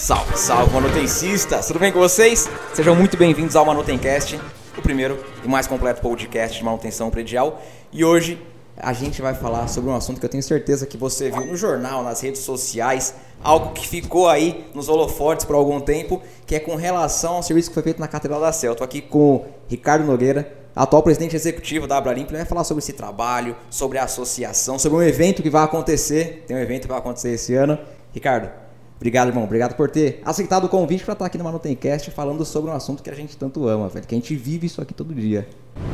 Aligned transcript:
Salve, 0.00 0.34
salve, 0.34 0.72
manutencistas! 0.72 1.66
Tudo 1.66 1.78
bem 1.78 1.92
com 1.92 1.98
vocês? 1.98 2.48
Sejam 2.72 2.96
muito 2.96 3.18
bem-vindos 3.18 3.54
ao 3.54 3.66
Manutencast, 3.66 4.40
o 4.76 4.80
primeiro 4.80 5.22
e 5.44 5.46
mais 5.46 5.66
completo 5.66 6.00
podcast 6.00 6.56
de 6.56 6.64
manutenção 6.64 7.10
predial. 7.10 7.60
E 7.92 8.02
hoje 8.02 8.42
a 8.78 8.94
gente 8.94 9.20
vai 9.20 9.34
falar 9.34 9.68
sobre 9.68 9.90
um 9.90 9.94
assunto 9.94 10.18
que 10.18 10.24
eu 10.24 10.30
tenho 10.30 10.42
certeza 10.42 10.86
que 10.86 10.96
você 10.96 11.30
viu 11.30 11.44
no 11.44 11.54
jornal, 11.54 12.02
nas 12.02 12.22
redes 12.22 12.40
sociais, 12.40 13.14
algo 13.44 13.74
que 13.74 13.86
ficou 13.86 14.26
aí 14.26 14.64
nos 14.74 14.88
holofotes 14.88 15.44
por 15.44 15.54
algum 15.54 15.78
tempo, 15.78 16.22
que 16.46 16.54
é 16.54 16.58
com 16.58 16.76
relação 16.76 17.34
ao 17.34 17.42
serviço 17.42 17.68
que 17.68 17.74
foi 17.74 17.82
feito 17.82 18.00
na 18.00 18.08
Catedral 18.08 18.40
da 18.40 18.54
Céu. 18.54 18.72
Estou 18.72 18.86
aqui 18.86 19.02
com 19.02 19.34
o 19.34 19.46
Ricardo 19.68 20.06
Nogueira, 20.06 20.50
atual 20.74 21.02
presidente 21.02 21.36
executivo 21.36 21.86
da 21.86 21.98
Abralimp, 21.98 22.30
ele 22.30 22.38
vai 22.38 22.46
falar 22.46 22.64
sobre 22.64 22.82
esse 22.82 22.94
trabalho, 22.94 23.54
sobre 23.68 23.98
a 23.98 24.04
associação, 24.04 24.78
sobre 24.78 24.96
um 24.96 25.02
evento 25.02 25.42
que 25.42 25.50
vai 25.50 25.62
acontecer. 25.62 26.44
Tem 26.46 26.56
um 26.56 26.60
evento 26.60 26.82
que 26.82 26.88
vai 26.88 26.98
acontecer 26.98 27.32
esse 27.32 27.54
ano. 27.54 27.78
Ricardo, 28.14 28.50
obrigado, 29.00 29.28
irmão. 29.28 29.44
Obrigado 29.44 29.74
por 29.74 29.90
ter 29.90 30.20
aceitado 30.24 30.64
o 30.64 30.68
convite 30.68 31.02
para 31.02 31.14
estar 31.14 31.24
aqui 31.24 31.38
no 31.38 31.44
Manutencast 31.44 32.10
falando 32.10 32.44
sobre 32.44 32.70
um 32.70 32.74
assunto 32.74 33.02
que 33.02 33.08
a 33.08 33.14
gente 33.14 33.36
tanto 33.36 33.66
ama, 33.66 33.88
velho, 33.88 34.06
que 34.06 34.14
a 34.14 34.18
gente 34.18 34.36
vive 34.36 34.66
isso 34.66 34.80
aqui 34.80 34.92
todo 34.92 35.14
dia. 35.14 35.48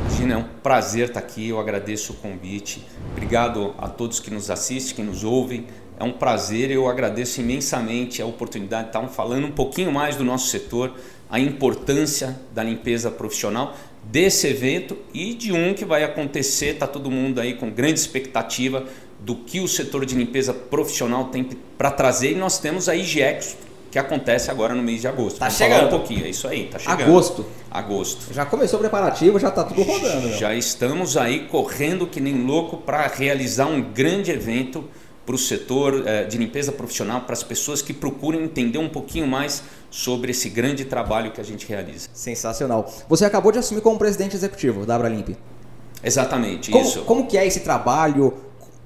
Imagina, 0.09 0.33
é 0.33 0.37
um 0.37 0.43
prazer 0.61 1.07
estar 1.07 1.19
aqui. 1.19 1.47
Eu 1.47 1.59
agradeço 1.59 2.13
o 2.13 2.15
convite. 2.17 2.85
Obrigado 3.13 3.73
a 3.77 3.87
todos 3.87 4.19
que 4.19 4.29
nos 4.29 4.51
assistem, 4.51 4.95
que 4.95 5.01
nos 5.01 5.23
ouvem. 5.23 5.65
É 5.99 6.03
um 6.03 6.11
prazer, 6.11 6.69
eu 6.69 6.87
agradeço 6.87 7.41
imensamente 7.41 8.21
a 8.21 8.25
oportunidade 8.25 8.83
de 8.83 8.89
estar 8.89 9.07
falando 9.07 9.47
um 9.47 9.51
pouquinho 9.51 9.91
mais 9.91 10.15
do 10.15 10.23
nosso 10.23 10.47
setor, 10.47 10.93
a 11.29 11.39
importância 11.39 12.39
da 12.53 12.63
limpeza 12.63 13.09
profissional 13.09 13.73
desse 14.03 14.47
evento 14.47 14.97
e 15.13 15.33
de 15.33 15.51
um 15.51 15.73
que 15.73 15.83
vai 15.83 16.03
acontecer, 16.03 16.67
está 16.67 16.87
todo 16.87 17.11
mundo 17.11 17.41
aí 17.41 17.55
com 17.55 17.69
grande 17.69 17.99
expectativa 17.99 18.85
do 19.19 19.35
que 19.35 19.59
o 19.59 19.67
setor 19.67 20.05
de 20.05 20.15
limpeza 20.15 20.53
profissional 20.53 21.25
tem 21.25 21.43
para 21.77 21.91
trazer 21.91 22.31
e 22.31 22.35
nós 22.35 22.59
temos 22.59 22.87
a 22.87 22.95
IGEX 22.95 23.57
que 23.89 23.97
acontece 23.97 24.51
agora 24.51 24.75
no 24.75 24.83
mês 24.83 25.01
de 25.01 25.07
agosto. 25.07 25.39
Tá 25.39 25.49
chegando 25.49 25.87
um 25.87 25.89
pouquinho, 25.89 26.25
é 26.25 26.29
isso 26.29 26.47
aí, 26.47 26.65
tá 26.65 26.77
chegando. 26.77 27.01
Agosto. 27.01 27.45
Agosto. 27.71 28.33
Já 28.33 28.45
começou 28.45 28.77
o 28.77 28.81
preparativo, 28.81 29.39
já 29.39 29.49
está 29.49 29.63
tudo 29.63 29.81
rodando. 29.81 30.29
Já 30.33 30.49
meu. 30.49 30.57
estamos 30.57 31.15
aí 31.17 31.47
correndo 31.47 32.05
que 32.05 32.19
nem 32.19 32.45
louco 32.45 32.77
para 32.77 33.07
realizar 33.07 33.65
um 33.67 33.81
grande 33.81 34.31
evento 34.31 34.83
para 35.25 35.35
o 35.35 35.37
setor 35.37 36.07
eh, 36.07 36.23
de 36.23 36.37
limpeza 36.37 36.71
profissional, 36.71 37.21
para 37.21 37.33
as 37.33 37.43
pessoas 37.43 37.81
que 37.81 37.93
procuram 37.93 38.39
entender 38.39 38.77
um 38.77 38.87
pouquinho 38.87 39.27
mais 39.27 39.61
sobre 39.89 40.31
esse 40.31 40.49
grande 40.49 40.85
trabalho 40.85 41.31
que 41.31 41.41
a 41.41 41.43
gente 41.43 41.67
realiza. 41.67 42.07
Sensacional. 42.13 42.89
Você 43.09 43.25
acabou 43.25 43.51
de 43.51 43.59
assumir 43.59 43.81
como 43.81 43.99
presidente 43.99 44.37
executivo 44.37 44.85
da 44.85 44.95
Abralimp. 44.95 45.31
Exatamente, 46.01 46.71
como, 46.71 46.83
isso. 46.83 47.01
Como 47.01 47.27
que 47.27 47.37
é 47.37 47.45
esse 47.45 47.59
trabalho? 47.59 48.33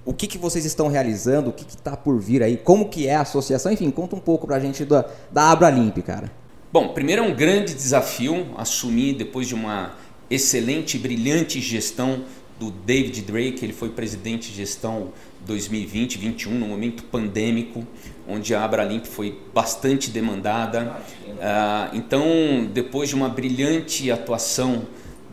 O 0.03 0.13
que, 0.13 0.25
que 0.25 0.37
vocês 0.37 0.65
estão 0.65 0.87
realizando? 0.87 1.51
O 1.51 1.53
que 1.53 1.65
está 1.67 1.95
por 1.95 2.19
vir 2.19 2.41
aí? 2.41 2.57
Como 2.57 2.89
que 2.89 3.07
é 3.07 3.15
a 3.15 3.21
associação? 3.21 3.71
Enfim, 3.71 3.91
conta 3.91 4.15
um 4.15 4.19
pouco 4.19 4.47
para 4.47 4.55
a 4.55 4.59
gente 4.59 4.83
da, 4.83 5.05
da 5.31 5.51
Abralimp, 5.51 5.97
cara. 5.99 6.31
Bom, 6.73 6.89
primeiro 6.89 7.23
é 7.23 7.25
um 7.25 7.35
grande 7.35 7.73
desafio 7.73 8.47
assumir 8.57 9.13
depois 9.13 9.47
de 9.47 9.53
uma 9.53 9.95
excelente 10.29 10.95
e 10.95 10.99
brilhante 10.99 11.59
gestão 11.59 12.23
do 12.57 12.71
David 12.71 13.23
Drake, 13.23 13.65
ele 13.65 13.73
foi 13.73 13.89
presidente 13.89 14.51
de 14.51 14.57
gestão 14.57 15.09
2020-21, 15.47 16.47
no 16.49 16.67
momento 16.67 17.03
pandêmico, 17.05 17.85
onde 18.27 18.53
a 18.53 18.63
Abralimp 18.63 19.05
foi 19.05 19.37
bastante 19.53 20.11
demandada. 20.11 20.95
Ah, 21.41 21.89
então, 21.91 22.23
depois 22.71 23.09
de 23.09 23.15
uma 23.15 23.27
brilhante 23.27 24.11
atuação 24.11 24.83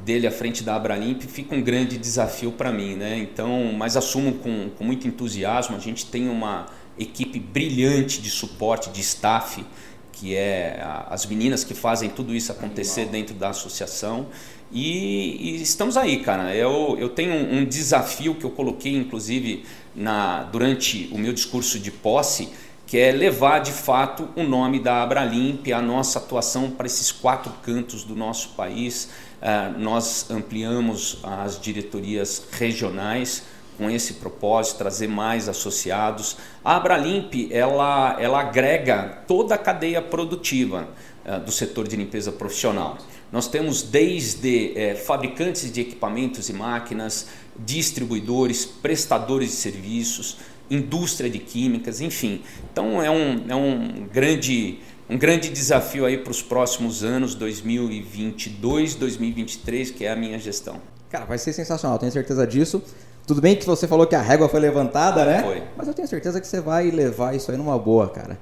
dele 0.04 0.26
à 0.26 0.30
frente 0.30 0.62
da 0.62 0.76
Abralimp, 0.76 1.22
fica 1.22 1.54
um 1.54 1.62
grande 1.62 1.98
desafio 1.98 2.52
para 2.52 2.72
mim. 2.72 2.94
Né? 2.94 3.18
Então, 3.18 3.72
mas 3.76 3.96
assumo 3.96 4.34
com, 4.34 4.70
com 4.76 4.84
muito 4.84 5.06
entusiasmo, 5.06 5.76
a 5.76 5.80
gente 5.80 6.06
tem 6.06 6.28
uma 6.28 6.66
equipe 6.98 7.38
brilhante 7.38 8.20
de 8.20 8.30
suporte, 8.30 8.90
de 8.90 9.00
staff, 9.00 9.64
que 10.12 10.34
é 10.34 10.80
as 11.08 11.26
meninas 11.26 11.62
que 11.62 11.74
fazem 11.74 12.10
tudo 12.10 12.34
isso 12.34 12.50
acontecer 12.50 13.06
dentro 13.06 13.34
da 13.34 13.50
associação. 13.50 14.26
E, 14.70 15.54
e, 15.56 15.62
estamos 15.62 15.96
aí, 15.96 16.20
cara. 16.20 16.54
Eu, 16.54 16.96
eu 16.98 17.08
tenho 17.08 17.32
um, 17.32 17.58
um, 17.58 17.64
desafio 17.64 18.34
que 18.34 18.44
eu 18.44 18.50
coloquei, 18.50 18.96
inclusive, 18.96 19.64
na, 19.94 20.42
durante 20.42 21.08
o 21.12 21.18
meu 21.18 21.32
discurso 21.32 21.78
de 21.78 21.90
posse, 21.90 22.48
que 22.86 22.98
é 22.98 23.12
levar 23.12 23.60
de 23.60 23.72
fato 23.72 24.28
o 24.34 24.42
nome 24.42 24.80
da 24.80 25.02
Abralimp, 25.02 25.68
a 25.68 25.80
nossa 25.80 26.18
atuação 26.18 26.70
para 26.70 26.86
esses 26.86 27.12
quatro 27.12 27.52
cantos 27.62 28.02
do 28.02 28.16
nosso 28.16 28.50
país. 28.50 29.08
Uh, 29.40 29.78
nós 29.78 30.30
ampliamos 30.30 31.18
as 31.22 31.60
diretorias 31.60 32.42
regionais 32.52 33.44
com 33.76 33.88
esse 33.88 34.14
propósito, 34.14 34.78
trazer 34.78 35.06
mais 35.06 35.48
associados. 35.48 36.36
A 36.64 36.76
Abralimp, 36.76 37.32
ela, 37.50 38.16
ela 38.20 38.40
agrega 38.40 39.22
toda 39.28 39.54
a 39.54 39.58
cadeia 39.58 40.02
produtiva 40.02 40.88
uh, 41.24 41.40
do 41.40 41.52
setor 41.52 41.86
de 41.86 41.94
limpeza 41.94 42.32
profissional. 42.32 42.98
Nós 43.30 43.46
temos 43.46 43.82
desde 43.82 44.76
é, 44.76 44.94
fabricantes 44.94 45.70
de 45.70 45.82
equipamentos 45.82 46.48
e 46.48 46.52
máquinas, 46.54 47.28
distribuidores, 47.58 48.64
prestadores 48.64 49.50
de 49.50 49.56
serviços, 49.56 50.38
indústria 50.70 51.28
de 51.28 51.38
químicas, 51.38 52.00
enfim. 52.00 52.42
Então 52.72 53.02
é 53.02 53.10
um, 53.10 53.44
é 53.48 53.54
um, 53.54 54.06
grande, 54.12 54.78
um 55.08 55.16
grande 55.16 55.48
desafio 55.48 56.04
aí 56.04 56.18
para 56.18 56.30
os 56.30 56.42
próximos 56.42 57.02
anos, 57.02 57.34
2022, 57.34 58.94
2023, 58.94 59.90
que 59.90 60.04
é 60.04 60.12
a 60.12 60.16
minha 60.16 60.38
gestão. 60.38 60.80
Cara, 61.10 61.24
vai 61.24 61.38
ser 61.38 61.52
sensacional, 61.52 61.98
tenho 61.98 62.12
certeza 62.12 62.46
disso. 62.46 62.82
Tudo 63.26 63.40
bem 63.40 63.56
que 63.56 63.64
você 63.64 63.86
falou 63.86 64.06
que 64.06 64.14
a 64.14 64.22
régua 64.22 64.48
foi 64.48 64.60
levantada, 64.60 65.24
né? 65.24 65.42
Foi. 65.42 65.62
Mas 65.76 65.88
eu 65.88 65.94
tenho 65.94 66.08
certeza 66.08 66.40
que 66.40 66.46
você 66.46 66.60
vai 66.60 66.90
levar 66.90 67.34
isso 67.34 67.50
aí 67.50 67.56
numa 67.56 67.78
boa, 67.78 68.08
cara. 68.08 68.38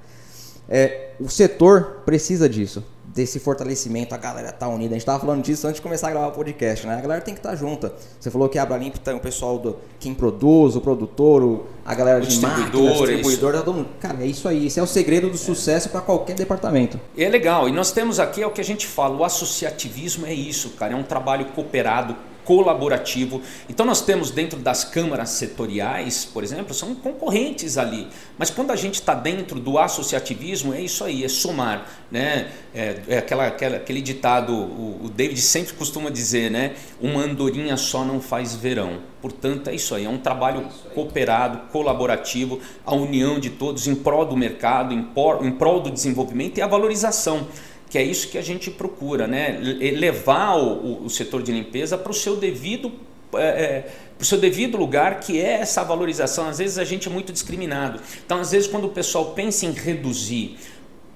É, 0.68 1.10
o 1.20 1.28
setor 1.28 2.02
precisa 2.04 2.48
disso 2.48 2.84
desse 3.16 3.40
fortalecimento, 3.40 4.14
a 4.14 4.18
galera 4.18 4.52
tá 4.52 4.68
unida. 4.68 4.94
A 4.94 4.98
gente 4.98 5.06
tava 5.06 5.18
falando 5.18 5.42
disso 5.42 5.66
antes 5.66 5.76
de 5.76 5.82
começar 5.82 6.08
a 6.08 6.10
gravar 6.10 6.26
o 6.26 6.32
podcast, 6.32 6.86
né? 6.86 6.98
A 6.98 7.00
galera 7.00 7.22
tem 7.22 7.32
que 7.32 7.40
estar 7.40 7.48
tá 7.48 7.56
junta. 7.56 7.94
Você 8.20 8.30
falou 8.30 8.46
que 8.46 8.58
a 8.58 8.62
Abralimp 8.62 8.96
tem 8.96 9.14
o 9.14 9.18
pessoal 9.18 9.58
do 9.58 9.78
quem 9.98 10.12
produz, 10.12 10.76
o 10.76 10.82
produtor, 10.82 11.42
o, 11.42 11.66
a 11.82 11.94
galera 11.94 12.18
o 12.18 12.20
de 12.20 12.28
distribuidor, 12.28 13.06
distribuidor, 13.06 13.54
tá 13.54 13.62
todo. 13.62 13.86
Cara, 13.98 14.22
é 14.22 14.26
isso 14.26 14.46
aí. 14.46 14.66
Esse 14.66 14.78
é 14.78 14.82
o 14.82 14.86
segredo 14.86 15.30
do 15.30 15.38
sucesso 15.38 15.88
para 15.88 16.02
qualquer 16.02 16.36
departamento. 16.36 17.00
E 17.16 17.24
é 17.24 17.28
legal. 17.30 17.66
E 17.70 17.72
nós 17.72 17.90
temos 17.90 18.20
aqui 18.20 18.42
é 18.42 18.46
o 18.46 18.50
que 18.50 18.60
a 18.60 18.64
gente 18.64 18.86
fala, 18.86 19.16
o 19.16 19.24
associativismo 19.24 20.26
é 20.26 20.34
isso, 20.34 20.70
cara. 20.70 20.92
É 20.92 20.96
um 20.96 21.02
trabalho 21.02 21.46
cooperado, 21.54 22.14
colaborativo. 22.46 23.42
Então 23.68 23.84
nós 23.84 24.00
temos 24.00 24.30
dentro 24.30 24.58
das 24.58 24.84
câmaras 24.84 25.30
setoriais, 25.30 26.24
por 26.24 26.44
exemplo, 26.44 26.72
são 26.72 26.94
concorrentes 26.94 27.76
ali. 27.76 28.06
Mas 28.38 28.48
quando 28.48 28.70
a 28.70 28.76
gente 28.76 28.94
está 28.94 29.14
dentro 29.14 29.58
do 29.58 29.78
associativismo, 29.78 30.72
é 30.72 30.80
isso 30.80 31.04
aí, 31.04 31.24
é 31.24 31.28
somar. 31.28 31.86
Né? 32.10 32.48
É, 32.72 33.00
é 33.08 33.18
aquela, 33.18 33.48
aquela, 33.48 33.76
aquele 33.76 34.00
ditado, 34.00 34.54
o, 34.54 35.00
o, 35.04 35.08
David 35.10 35.40
sempre 35.42 35.74
costuma 35.74 36.08
dizer, 36.08 36.50
né? 36.50 36.74
uma 37.00 37.20
andorinha 37.22 37.76
só 37.76 38.04
não 38.04 38.20
faz 38.20 38.54
verão. 38.54 39.00
Portanto, 39.20 39.68
é 39.68 39.74
isso 39.74 39.92
aí, 39.92 40.04
é 40.04 40.08
um 40.08 40.18
trabalho 40.18 40.68
cooperado, 40.94 41.72
colaborativo, 41.72 42.60
a 42.84 42.94
união 42.94 43.40
de 43.40 43.50
todos 43.50 43.88
em 43.88 43.94
prol 43.94 44.24
do 44.24 44.36
mercado, 44.36 44.94
em, 44.94 45.02
por, 45.02 45.44
em 45.44 45.50
prol 45.50 45.80
do 45.80 45.90
desenvolvimento 45.90 46.58
e 46.58 46.62
a 46.62 46.66
valorização 46.68 47.48
que 47.88 47.98
é 47.98 48.02
isso 48.02 48.28
que 48.28 48.38
a 48.38 48.42
gente 48.42 48.70
procura, 48.70 49.26
né? 49.26 49.58
levar 49.96 50.56
o, 50.56 51.04
o 51.04 51.10
setor 51.10 51.42
de 51.42 51.52
limpeza 51.52 51.96
para 51.96 52.10
o 52.10 52.14
seu 52.14 52.36
devido 52.36 52.92
é, 53.34 53.46
é 53.46 53.86
para 54.16 54.22
o 54.22 54.26
seu 54.26 54.38
devido 54.38 54.78
lugar, 54.78 55.20
que 55.20 55.38
é 55.38 55.60
essa 55.60 55.84
valorização. 55.84 56.48
Às 56.48 56.58
vezes 56.58 56.78
a 56.78 56.84
gente 56.84 57.06
é 57.06 57.10
muito 57.10 57.32
discriminado. 57.32 58.00
Então, 58.24 58.40
às 58.40 58.50
vezes, 58.50 58.66
quando 58.66 58.86
o 58.86 58.88
pessoal 58.88 59.32
pensa 59.32 59.66
em 59.66 59.72
reduzir 59.72 60.56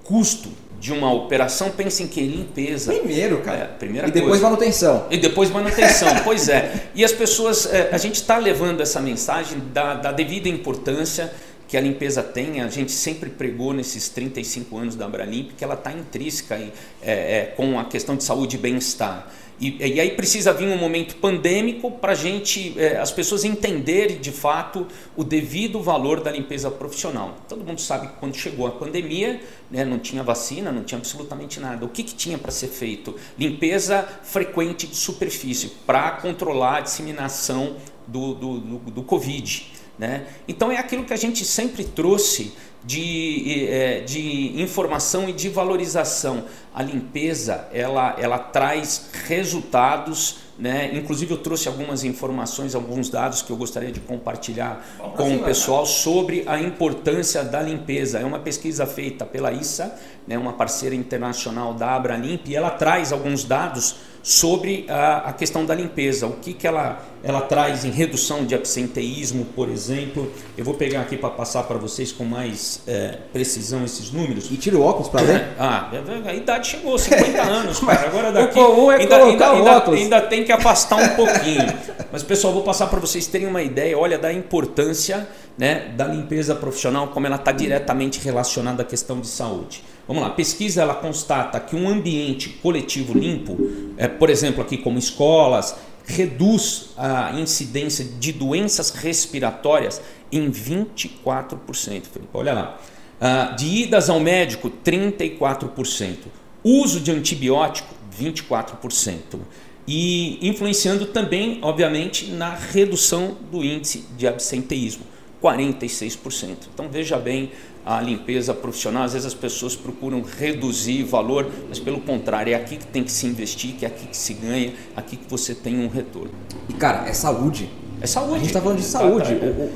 custo 0.04 0.50
de 0.78 0.92
uma 0.92 1.12
operação, 1.12 1.70
pensa 1.70 2.02
em 2.02 2.06
que? 2.06 2.20
Limpeza. 2.20 2.92
Primeiro, 2.92 3.40
cara. 3.40 3.58
É, 3.58 3.64
primeira 3.66 4.08
e 4.08 4.10
depois 4.10 4.32
coisa. 4.32 4.44
manutenção. 4.44 5.06
E 5.10 5.16
depois 5.16 5.50
manutenção, 5.50 6.08
pois 6.24 6.48
é. 6.48 6.88
E 6.94 7.04
as 7.04 7.12
pessoas, 7.12 7.66
é, 7.72 7.88
a 7.92 7.98
gente 7.98 8.16
está 8.16 8.36
levando 8.36 8.80
essa 8.80 9.00
mensagem 9.00 9.58
da, 9.72 9.94
da 9.94 10.12
devida 10.12 10.48
importância 10.48 11.32
que 11.70 11.76
a 11.76 11.80
limpeza 11.80 12.20
tem, 12.20 12.60
a 12.60 12.68
gente 12.68 12.90
sempre 12.90 13.30
pregou 13.30 13.72
nesses 13.72 14.08
35 14.08 14.76
anos 14.76 14.96
da 14.96 15.06
Abralimp 15.06 15.52
que 15.56 15.62
ela 15.62 15.74
está 15.74 15.92
intrínseca 15.92 16.56
é, 16.56 16.72
é, 17.00 17.54
com 17.56 17.78
a 17.78 17.84
questão 17.84 18.16
de 18.16 18.24
saúde 18.24 18.56
e 18.56 18.58
bem-estar. 18.58 19.32
E, 19.60 19.76
e, 19.76 20.00
aí 20.00 20.10
precisa 20.16 20.52
vir 20.52 20.66
um 20.66 20.76
momento 20.76 21.14
pandêmico 21.16 21.92
para 21.92 22.12
gente, 22.12 22.74
é, 22.76 22.96
as 22.96 23.12
pessoas 23.12 23.44
entenderem 23.44 24.18
de 24.18 24.32
fato 24.32 24.84
o 25.14 25.22
devido 25.22 25.80
valor 25.80 26.20
da 26.20 26.32
limpeza 26.32 26.70
profissional. 26.72 27.36
Todo 27.48 27.62
mundo 27.62 27.80
sabe 27.80 28.08
que 28.08 28.14
quando 28.14 28.34
chegou 28.34 28.66
a 28.66 28.72
pandemia, 28.72 29.40
né, 29.70 29.84
não 29.84 30.00
tinha 30.00 30.24
vacina, 30.24 30.72
não 30.72 30.82
tinha 30.82 30.98
absolutamente 30.98 31.60
nada. 31.60 31.84
O 31.84 31.88
que, 31.88 32.02
que 32.02 32.14
tinha 32.14 32.36
para 32.36 32.50
ser 32.50 32.68
feito? 32.68 33.14
Limpeza 33.38 34.08
frequente 34.24 34.88
de 34.88 34.96
superfície 34.96 35.68
para 35.86 36.10
controlar 36.12 36.78
a 36.78 36.80
disseminação 36.80 37.76
do, 38.08 38.34
do, 38.34 38.58
do, 38.58 38.78
do 38.90 39.02
Covid. 39.04 39.79
Né? 40.00 40.24
Então 40.48 40.72
é 40.72 40.78
aquilo 40.78 41.04
que 41.04 41.12
a 41.12 41.16
gente 41.16 41.44
sempre 41.44 41.84
trouxe 41.84 42.54
de, 42.82 43.68
é, 43.68 44.00
de 44.00 44.58
informação 44.58 45.28
e 45.28 45.32
de 45.34 45.50
valorização. 45.50 46.46
A 46.74 46.82
limpeza 46.82 47.68
ela, 47.70 48.16
ela 48.18 48.38
traz 48.38 49.10
resultados 49.28 50.38
né? 50.60 50.90
Inclusive 50.92 51.32
eu 51.32 51.38
trouxe 51.38 51.68
algumas 51.68 52.04
informações, 52.04 52.74
alguns 52.74 53.08
dados 53.08 53.40
que 53.40 53.50
eu 53.50 53.56
gostaria 53.56 53.90
de 53.90 53.98
compartilhar 53.98 54.84
com 55.16 55.36
o 55.36 55.38
pessoal 55.42 55.86
sobre 55.86 56.44
a 56.46 56.60
importância 56.60 57.42
da 57.42 57.62
limpeza. 57.62 58.18
É 58.18 58.26
uma 58.26 58.38
pesquisa 58.40 58.86
feita 58.86 59.24
pela 59.24 59.50
ISA, 59.52 59.98
né, 60.26 60.36
uma 60.36 60.52
parceira 60.52 60.94
internacional 60.94 61.72
da 61.72 61.96
Abralimp, 61.96 62.46
e 62.46 62.54
ela 62.54 62.68
traz 62.68 63.10
alguns 63.10 63.42
dados 63.42 63.96
sobre 64.22 64.84
a, 64.88 65.28
a, 65.30 65.32
questão 65.32 65.64
da 65.64 65.74
limpeza, 65.74 66.26
o 66.26 66.32
que, 66.32 66.52
que 66.52 66.66
ela, 66.66 67.02
ela 67.22 67.40
traz 67.40 67.84
em 67.84 67.90
redução 67.90 68.44
de 68.44 68.54
absenteísmo, 68.54 69.46
por 69.56 69.68
exemplo. 69.68 70.30
Eu 70.58 70.64
vou 70.64 70.74
pegar 70.74 71.00
aqui 71.00 71.16
para 71.16 71.30
passar 71.30 71.62
para 71.62 71.78
vocês 71.78 72.12
com 72.12 72.24
mais 72.24 72.82
é, 72.86 73.18
precisão 73.32 73.84
esses 73.84 74.10
números. 74.10 74.50
E 74.50 74.56
tira 74.56 74.76
o 74.76 74.82
óculos 74.82 75.08
para 75.08 75.22
ver? 75.22 75.40
Ah, 75.62 75.90
a 76.26 76.34
idade 76.34 76.68
chegou, 76.68 76.98
50 76.98 77.42
anos, 77.42 77.80
cara. 77.80 78.08
Agora 78.08 78.32
daqui 78.32 78.58
o 78.58 78.90
é 78.90 78.96
ainda, 78.96 79.16
ainda, 79.16 79.50
ainda, 79.50 79.90
ainda, 79.90 80.20
tem 80.22 80.42
que 80.42 80.50
afastar 80.50 80.96
um 80.96 81.16
pouquinho. 81.16 81.66
Mas 82.10 82.22
pessoal, 82.22 82.52
vou 82.52 82.62
passar 82.62 82.86
para 82.86 82.98
vocês 82.98 83.26
terem 83.26 83.46
uma 83.46 83.62
ideia, 83.62 83.96
olha, 83.98 84.18
da 84.18 84.32
importância 84.32 85.28
né, 85.58 85.92
da 85.94 86.06
limpeza 86.06 86.54
profissional, 86.54 87.08
como 87.08 87.26
ela 87.26 87.36
está 87.36 87.52
diretamente 87.52 88.18
relacionada 88.20 88.82
à 88.82 88.84
questão 88.84 89.20
de 89.20 89.26
saúde. 89.26 89.84
Vamos 90.10 90.24
lá, 90.24 90.30
pesquisa 90.30 90.82
ela 90.82 90.96
constata 90.96 91.60
que 91.60 91.76
um 91.76 91.88
ambiente 91.88 92.48
coletivo 92.48 93.16
limpo, 93.16 93.56
é, 93.96 94.08
por 94.08 94.28
exemplo, 94.28 94.60
aqui 94.60 94.76
como 94.76 94.98
escolas, 94.98 95.76
reduz 96.04 96.90
a 96.96 97.30
incidência 97.38 98.04
de 98.18 98.32
doenças 98.32 98.90
respiratórias 98.90 100.02
em 100.32 100.50
24%. 100.50 101.60
Felipe, 102.08 102.28
olha 102.34 102.52
lá. 102.52 102.80
Ah, 103.20 103.54
de 103.56 103.84
idas 103.84 104.10
ao 104.10 104.18
médico, 104.18 104.68
34%. 104.84 106.16
Uso 106.64 106.98
de 106.98 107.12
antibiótico, 107.12 107.94
24%. 108.20 109.38
E 109.86 110.44
influenciando 110.44 111.06
também, 111.06 111.60
obviamente, 111.62 112.32
na 112.32 112.52
redução 112.52 113.36
do 113.48 113.62
índice 113.62 114.04
de 114.16 114.26
absenteísmo, 114.26 115.04
46%. 115.40 116.66
Então 116.74 116.88
veja 116.88 117.16
bem 117.16 117.52
a 117.84 118.00
limpeza 118.00 118.52
profissional. 118.52 119.04
Às 119.04 119.12
vezes 119.12 119.26
as 119.26 119.34
pessoas 119.34 119.74
procuram 119.74 120.22
reduzir 120.22 121.02
valor, 121.04 121.50
mas 121.68 121.78
pelo 121.78 122.00
contrário, 122.00 122.52
é 122.52 122.56
aqui 122.56 122.76
que 122.76 122.86
tem 122.86 123.02
que 123.02 123.12
se 123.12 123.26
investir, 123.26 123.74
que 123.74 123.84
é 123.84 123.88
aqui 123.88 124.06
que 124.06 124.16
se 124.16 124.34
ganha, 124.34 124.72
aqui 124.96 125.16
que 125.16 125.28
você 125.28 125.54
tem 125.54 125.78
um 125.78 125.88
retorno. 125.88 126.30
E 126.68 126.74
cara, 126.74 127.08
é 127.08 127.12
saúde. 127.12 127.70
É 128.00 128.06
saúde. 128.06 128.34
A 128.34 128.38
gente 128.38 128.46
está 128.48 128.60
falando 128.60 128.78
de 128.78 128.84
saúde. 128.84 129.32
É. 129.32 129.70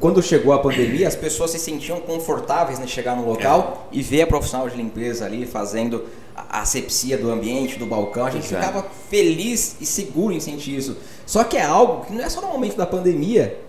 Quando 0.00 0.20
chegou 0.20 0.52
a 0.52 0.58
pandemia, 0.58 1.06
as 1.06 1.14
pessoas 1.14 1.52
se 1.52 1.60
sentiam 1.60 2.00
confortáveis 2.00 2.80
em 2.80 2.88
chegar 2.88 3.14
no 3.14 3.24
local 3.24 3.88
é. 3.92 3.98
e 3.98 4.02
ver 4.02 4.22
a 4.22 4.26
profissional 4.26 4.68
de 4.68 4.76
limpeza 4.76 5.24
ali 5.24 5.46
fazendo 5.46 6.04
a 6.34 6.62
asepsia 6.62 7.16
do 7.16 7.30
ambiente, 7.30 7.78
do 7.78 7.86
balcão. 7.86 8.26
A 8.26 8.30
gente 8.30 8.46
Exato. 8.46 8.66
ficava 8.66 8.86
feliz 9.08 9.76
e 9.80 9.86
seguro 9.86 10.34
em 10.34 10.40
sentir 10.40 10.76
isso. 10.76 10.96
Só 11.24 11.44
que 11.44 11.56
é 11.56 11.62
algo 11.62 12.04
que 12.04 12.12
não 12.12 12.24
é 12.24 12.28
só 12.28 12.40
no 12.40 12.48
momento 12.48 12.76
da 12.76 12.86
pandemia 12.86 13.60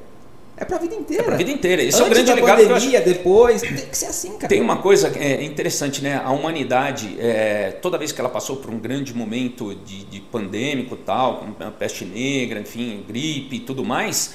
é 0.63 0.65
pra 0.65 0.77
vida 0.77 0.95
inteira. 0.95 1.23
É 1.23 1.25
pra 1.25 1.35
vida 1.37 1.51
inteira. 1.51 1.83
Isso 1.83 1.97
Antes 1.97 2.01
é 2.01 2.05
um 2.05 2.13
grande 2.13 2.29
da 2.29 2.35
legado. 2.35 2.67
Pandemia, 2.67 2.99
acho... 2.99 3.07
depois, 3.07 3.61
tem 3.61 3.75
que 3.75 3.97
ser 3.97 4.05
assim, 4.07 4.31
cara. 4.33 4.47
Tem 4.47 4.61
uma 4.61 4.77
coisa 4.77 5.11
é, 5.15 5.43
interessante, 5.43 6.01
né? 6.01 6.21
A 6.23 6.31
humanidade, 6.31 7.15
é, 7.19 7.71
toda 7.81 7.97
vez 7.97 8.11
que 8.11 8.19
ela 8.19 8.29
passou 8.29 8.57
por 8.57 8.71
um 8.71 8.79
grande 8.79 9.13
momento 9.13 9.75
de, 9.75 10.03
de 10.05 10.19
pandêmico 10.19 10.95
tal, 10.95 11.37
como 11.37 11.55
a 11.59 11.71
peste 11.71 12.05
negra, 12.05 12.59
enfim, 12.59 13.03
gripe 13.07 13.57
e 13.57 13.59
tudo 13.59 13.83
mais, 13.83 14.33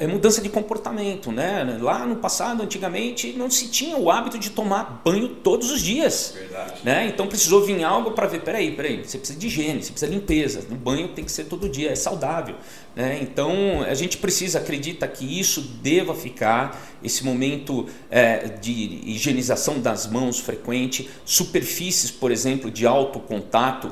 é 0.00 0.06
mudança 0.06 0.42
de 0.42 0.50
comportamento, 0.50 1.32
né? 1.32 1.78
Lá 1.80 2.04
no 2.04 2.16
passado, 2.16 2.62
antigamente, 2.62 3.32
não 3.32 3.50
se 3.50 3.68
tinha 3.68 3.96
o 3.96 4.10
hábito 4.10 4.38
de 4.38 4.50
tomar 4.50 5.00
banho 5.02 5.28
todos 5.28 5.70
os 5.70 5.80
dias. 5.80 6.34
Verdade. 6.36 6.80
Né? 6.84 7.06
Então 7.08 7.26
precisou 7.26 7.64
vir 7.64 7.82
algo 7.82 8.10
para 8.10 8.26
ver, 8.26 8.42
peraí, 8.42 8.76
peraí, 8.76 9.02
você 9.02 9.16
precisa 9.16 9.38
de 9.38 9.46
higiene, 9.46 9.82
você 9.82 9.90
precisa 9.90 10.10
de 10.10 10.18
limpeza. 10.18 10.66
O 10.70 10.74
banho 10.74 11.08
tem 11.08 11.24
que 11.24 11.32
ser 11.32 11.44
todo 11.44 11.66
dia, 11.66 11.90
é 11.90 11.94
saudável. 11.94 12.56
Né? 12.94 13.20
Então 13.22 13.82
a 13.88 13.94
gente 13.94 14.18
precisa, 14.18 14.58
acredita 14.58 15.08
que 15.08 15.40
isso 15.40 15.62
deva 15.82 16.14
ficar, 16.14 16.78
esse 17.02 17.24
momento 17.24 17.86
é, 18.10 18.48
de 18.60 19.00
higienização 19.06 19.80
das 19.80 20.06
mãos 20.06 20.38
frequente, 20.38 21.08
superfícies, 21.24 22.10
por 22.10 22.30
exemplo, 22.30 22.70
de 22.70 22.86
alto 22.86 23.18
contato, 23.18 23.90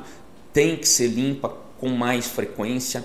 tem 0.53 0.77
que 0.77 0.87
ser 0.87 1.09
limpa 1.09 1.49
com 1.79 1.89
mais 1.89 2.27
frequência. 2.27 3.05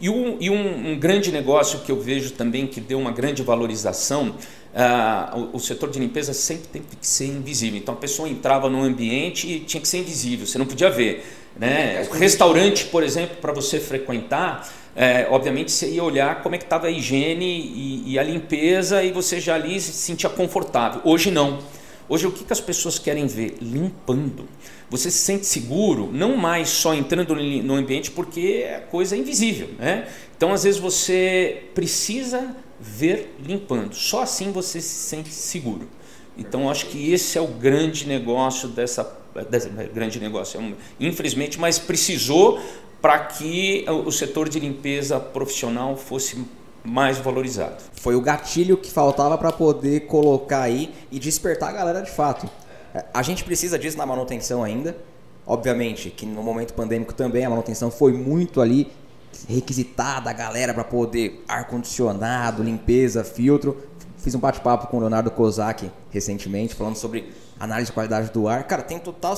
E, 0.00 0.08
um, 0.08 0.36
e 0.40 0.48
um, 0.48 0.92
um, 0.92 0.98
grande 0.98 1.32
negócio 1.32 1.80
que 1.80 1.90
eu 1.90 2.00
vejo 2.00 2.32
também 2.32 2.66
que 2.66 2.80
deu 2.80 2.98
uma 2.98 3.10
grande 3.10 3.42
valorização, 3.42 4.36
uh, 4.74 5.38
o, 5.52 5.56
o, 5.56 5.60
setor 5.60 5.90
de 5.90 5.98
limpeza 5.98 6.32
sempre 6.32 6.68
tem 6.68 6.82
que 6.82 7.06
ser 7.06 7.26
invisível. 7.26 7.78
Então 7.78 7.94
a 7.94 7.98
pessoa 7.98 8.28
entrava 8.28 8.70
no 8.70 8.82
ambiente 8.82 9.48
e 9.48 9.60
tinha 9.60 9.80
que 9.80 9.88
ser 9.88 9.98
invisível, 9.98 10.46
você 10.46 10.58
não 10.58 10.66
podia 10.66 10.88
ver. 10.88 11.24
Né? 11.56 12.06
O 12.08 12.14
restaurante, 12.14 12.84
por 12.84 13.02
exemplo, 13.02 13.38
para 13.40 13.52
você 13.52 13.80
frequentar, 13.80 14.72
é, 14.94 15.26
obviamente 15.30 15.72
você 15.72 15.88
ia 15.90 16.02
olhar 16.04 16.42
como 16.42 16.54
é 16.54 16.58
que 16.58 16.64
estava 16.64 16.86
a 16.86 16.90
higiene 16.90 17.44
e, 17.44 18.12
e, 18.12 18.18
a 18.18 18.22
limpeza 18.22 19.02
e 19.02 19.12
você 19.12 19.40
já 19.40 19.54
ali 19.54 19.80
se 19.80 19.92
sentia 19.92 20.30
confortável. 20.30 21.00
Hoje 21.04 21.30
não. 21.30 21.58
Hoje 22.08 22.26
o 22.26 22.32
que, 22.32 22.42
que 22.42 22.52
as 22.52 22.60
pessoas 22.60 22.98
querem 22.98 23.26
ver? 23.26 23.58
Limpando. 23.60 24.48
Você 24.88 25.10
se 25.10 25.18
sente 25.18 25.44
seguro, 25.46 26.10
não 26.10 26.36
mais 26.36 26.70
só 26.70 26.94
entrando 26.94 27.34
no 27.34 27.74
ambiente 27.74 28.10
porque 28.10 28.64
é 28.66 28.78
coisa 28.78 29.16
invisível. 29.16 29.68
Né? 29.78 30.08
Então, 30.36 30.52
às 30.52 30.64
vezes, 30.64 30.80
você 30.80 31.64
precisa 31.74 32.56
ver 32.80 33.36
limpando. 33.44 33.94
Só 33.94 34.22
assim 34.22 34.50
você 34.50 34.80
se 34.80 35.08
sente 35.08 35.28
seguro. 35.28 35.88
Então, 36.36 36.70
acho 36.70 36.86
que 36.86 37.12
esse 37.12 37.36
é 37.36 37.40
o 37.40 37.48
grande 37.48 38.06
negócio 38.06 38.68
dessa. 38.68 39.04
dessa 39.50 39.68
grande 39.68 40.18
negócio, 40.18 40.58
é 40.60 40.72
infelizmente, 40.98 41.58
mas 41.60 41.78
precisou 41.78 42.58
para 43.02 43.18
que 43.18 43.84
o 44.06 44.10
setor 44.10 44.48
de 44.48 44.58
limpeza 44.58 45.20
profissional 45.20 45.96
fosse 45.96 46.44
mais 46.88 47.18
valorizado. 47.18 47.76
Foi 47.92 48.14
o 48.14 48.20
gatilho 48.20 48.76
que 48.76 48.90
faltava 48.90 49.36
para 49.36 49.52
poder 49.52 50.06
colocar 50.06 50.62
aí 50.62 50.94
e 51.10 51.18
despertar 51.18 51.68
a 51.68 51.72
galera 51.72 52.00
de 52.00 52.10
fato. 52.10 52.48
É, 52.94 53.04
a 53.12 53.22
gente 53.22 53.44
precisa 53.44 53.78
disso 53.78 53.98
na 53.98 54.06
manutenção 54.06 54.64
ainda. 54.64 54.96
Obviamente 55.46 56.10
que 56.10 56.26
no 56.26 56.42
momento 56.42 56.74
pandêmico 56.74 57.14
também 57.14 57.44
a 57.44 57.50
manutenção 57.50 57.90
foi 57.90 58.12
muito 58.12 58.60
ali 58.60 58.90
requisitada 59.48 60.30
a 60.30 60.32
galera 60.32 60.74
para 60.74 60.84
poder 60.84 61.44
ar-condicionado, 61.46 62.62
limpeza, 62.62 63.22
filtro. 63.22 63.76
Fiz 64.16 64.34
um 64.34 64.40
bate-papo 64.40 64.88
com 64.88 64.96
o 64.96 65.00
Leonardo 65.00 65.30
Kozak 65.30 65.90
recentemente, 66.10 66.74
falando 66.74 66.96
sobre 66.96 67.32
análise 67.60 67.86
de 67.86 67.92
qualidade 67.92 68.30
do 68.30 68.48
ar. 68.48 68.64
Cara, 68.64 68.82
tem 68.82 68.98
total 68.98 69.36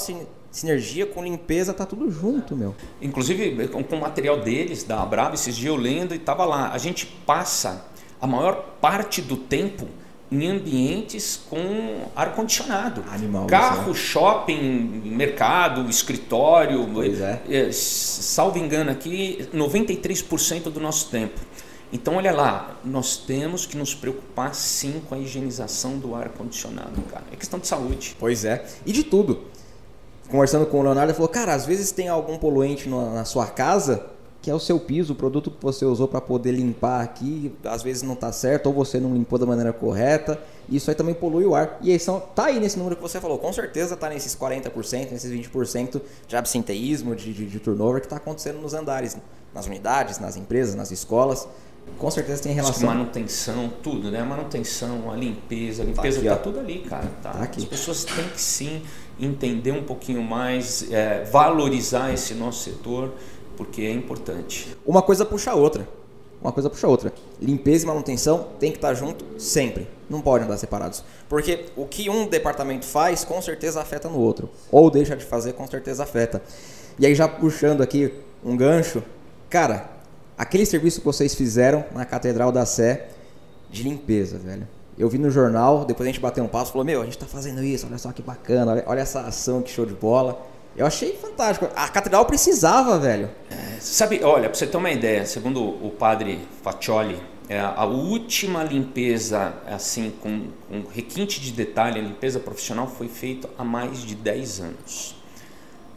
sinergia 0.51 1.07
com 1.07 1.23
limpeza, 1.23 1.73
tá 1.73 1.87
tudo 1.87 2.11
junto, 2.11 2.57
meu. 2.57 2.75
Inclusive, 3.01 3.69
com, 3.69 3.81
o 3.81 4.01
material 4.01 4.41
deles, 4.41 4.85
da 4.85 5.05
Brava, 5.05 5.35
esses 5.35 5.57
dias 5.57 5.75
eu 5.75 5.81
lendo 5.81 6.15
e 6.15 6.19
tava 6.19 6.45
lá. 6.45 6.71
A 6.73 6.79
gente 6.79 7.07
passa 7.07 7.87
a 8.21 8.27
maior 8.27 8.77
parte 8.81 9.23
do 9.23 9.37
tempo 9.37 9.87
em 10.31 10.49
ambientes 10.49 11.41
com 11.49 12.05
ar-condicionado. 12.15 13.03
Animal. 13.11 13.47
Carro, 13.47 13.95
shopping, 13.95 15.03
mercado, 15.05 15.89
escritório. 15.91 16.89
Pois 16.93 17.21
é. 17.21 17.43
é 17.49 17.73
salvo 17.73 18.59
engano 18.59 18.91
aqui, 18.91 19.49
93% 19.53 20.65
do 20.65 20.81
nosso 20.81 21.11
tempo. 21.11 21.41
Então, 21.93 22.15
olha 22.15 22.31
lá, 22.31 22.79
nós 22.85 23.17
temos 23.17 23.67
que 23.67 23.77
nos 23.77 23.95
preocupar 23.95 24.55
sim 24.55 25.03
com 25.09 25.17
a 25.17 25.19
higienização 25.19 25.99
do 25.99 26.15
ar-condicionado, 26.15 27.03
cara. 27.11 27.25
É 27.33 27.37
questão 27.37 27.59
de 27.59 27.67
saúde. 27.67 28.17
Pois 28.19 28.45
é. 28.45 28.65
E 28.87 28.93
de 28.93 29.03
tudo. 29.03 29.50
Conversando 30.31 30.67
com 30.67 30.79
o 30.79 30.83
Leonardo, 30.83 31.11
ele 31.11 31.17
falou, 31.17 31.29
cara, 31.29 31.55
às 31.55 31.67
vezes 31.67 31.91
tem 31.91 32.09
algum 32.09 32.39
poluente 32.39 32.89
na 32.89 33.25
sua 33.25 33.47
casa 33.47 34.07
que 34.43 34.51
é 34.51 34.55
o 34.55 34.59
seu 34.59 34.81
piso, 34.81 35.13
o 35.13 35.17
produto 35.17 35.51
que 35.51 35.63
você 35.63 35.85
usou 35.85 36.09
para 36.09 36.21
poder 36.21 36.53
limpar 36.53 37.03
aqui, 37.03 37.55
às 37.65 37.83
vezes 37.83 38.03
não 38.03 38.15
está 38.15 38.33
certo, 38.33 38.67
ou 38.67 38.73
você 38.73 38.99
não 38.99 39.13
limpou 39.13 39.39
da 39.39 39.45
maneira 39.45 39.73
correta, 39.73 40.41
isso 40.69 40.91
aí 40.91 40.97
também 40.97 41.15
polui 41.15 41.45
o 41.45 41.55
ar. 41.55 41.79
E 41.83 41.93
aí 41.93 41.99
são, 41.99 42.21
tá 42.21 42.47
aí 42.47 42.59
nesse 42.59 42.79
número 42.79 42.97
que 42.97 43.03
você 43.03 43.21
falou, 43.21 43.39
com 43.39 43.53
certeza 43.53 43.95
está 43.95 44.09
nesses 44.09 44.35
40%, 44.35 45.11
nesses 45.11 45.31
20% 45.31 46.01
de 46.27 46.37
absenteísmo, 46.37 47.15
de, 47.15 47.35
de, 47.35 47.47
de 47.47 47.61
turnover 47.61 48.01
que 48.01 48.07
está 48.07 48.17
acontecendo 48.17 48.59
nos 48.61 48.73
andares, 48.73 49.17
nas 49.55 49.67
unidades, 49.67 50.19
nas 50.19 50.37
empresas, 50.37 50.75
nas 50.75 50.91
escolas. 50.91 51.47
Com 51.99 52.11
certeza 52.11 52.43
tem 52.43 52.53
relação. 52.53 52.89
Manutenção, 52.89 53.71
tudo, 53.83 54.11
né? 54.11 54.21
A 54.21 54.25
manutenção, 54.25 55.11
a 55.11 55.17
limpeza, 55.17 55.83
a 55.83 55.87
limpeza 55.87 56.23
tá, 56.23 56.37
tá 56.37 56.37
tudo 56.37 56.61
ali, 56.61 56.81
cara. 56.81 57.11
Tá? 57.23 57.31
tá 57.33 57.43
aqui. 57.43 57.61
As 57.61 57.67
pessoas 57.67 58.05
têm 58.05 58.29
que 58.29 58.41
sim 58.41 58.83
entender 59.25 59.73
um 59.73 59.83
pouquinho 59.83 60.23
mais, 60.23 60.91
é, 60.91 61.25
valorizar 61.25 62.13
esse 62.13 62.35
nosso 62.35 62.65
setor 62.65 63.13
porque 63.57 63.83
é 63.83 63.91
importante. 63.91 64.75
Uma 64.87 65.03
coisa 65.03 65.25
puxa 65.25 65.51
a 65.51 65.55
outra. 65.55 65.87
Uma 66.41 66.51
coisa 66.51 66.71
puxa 66.71 66.87
a 66.87 66.91
outra. 66.91 67.13
Limpeza 67.41 67.85
e 67.85 67.87
manutenção 67.87 68.49
tem 68.59 68.71
que 68.71 68.79
estar 68.79 68.95
junto 68.95 69.23
sempre. 69.39 69.87
Não 70.09 70.23
podem 70.23 70.47
andar 70.47 70.57
separados. 70.57 71.05
Porque 71.29 71.67
o 71.77 71.85
que 71.85 72.09
um 72.09 72.27
departamento 72.27 72.87
faz, 72.87 73.23
com 73.23 73.41
certeza 73.43 73.81
afeta 73.81 74.09
no 74.09 74.19
outro. 74.19 74.49
Ou 74.73 74.91
deixa 74.91 75.15
de 75.15 75.27
fazer, 75.27 75.53
com 75.53 75.67
certeza 75.67 76.05
afeta. 76.05 76.43
E 76.99 77.05
aí, 77.05 77.15
já 77.15 77.29
puxando 77.29 77.83
aqui 77.83 78.11
um 78.43 78.57
gancho, 78.57 79.03
cara, 79.51 79.91
aquele 80.39 80.65
serviço 80.65 81.01
que 81.01 81.05
vocês 81.05 81.35
fizeram 81.35 81.85
na 81.93 82.07
Catedral 82.07 82.51
da 82.51 82.65
Sé 82.65 83.09
de 83.71 83.83
limpeza, 83.83 84.39
velho. 84.39 84.67
Eu 84.99 85.09
vi 85.09 85.19
no 85.19 85.31
jornal, 85.31 85.85
depois 85.85 86.09
a 86.09 86.13
gente 86.13 86.21
bateu 86.21 86.45
um 86.45 86.49
passo 86.49 86.73
falou: 86.73 86.85
Meu, 86.85 87.03
a 87.03 87.05
gente 87.05 87.19
tá 87.19 87.27
fazendo 87.27 87.63
isso, 87.63 87.87
olha 87.87 87.99
só 87.99 88.13
que 88.13 88.23
bacana, 88.23 88.73
olha, 88.73 88.85
olha 88.87 89.01
essa 89.01 89.21
ação, 89.21 89.63
que 89.63 89.71
show 89.71 89.87
de 89.87 89.95
bola. 89.95 90.41
Eu 90.77 90.87
achei 90.87 91.17
fantástico. 91.17 91.69
A 91.75 91.89
catedral 91.89 92.25
precisava, 92.25 92.99
velho. 92.99 93.29
É, 93.51 93.81
sabe, 93.81 94.23
olha, 94.23 94.49
para 94.49 94.55
você 94.57 94.67
ter 94.67 94.77
uma 94.77 94.91
ideia, 94.91 95.27
segundo 95.27 95.63
o 95.63 95.91
padre 95.91 96.39
Faccioli, 96.63 97.21
é, 97.49 97.59
a 97.59 97.85
última 97.85 98.63
limpeza, 98.63 99.53
assim, 99.67 100.13
com, 100.23 100.47
com 100.69 100.89
requinte 100.89 101.41
de 101.41 101.51
detalhe, 101.51 101.99
a 101.99 102.03
limpeza 102.03 102.39
profissional 102.39 102.87
foi 102.87 103.09
feita 103.09 103.51
há 103.59 103.65
mais 103.65 104.03
de 104.03 104.15
10 104.15 104.61
anos. 104.61 105.20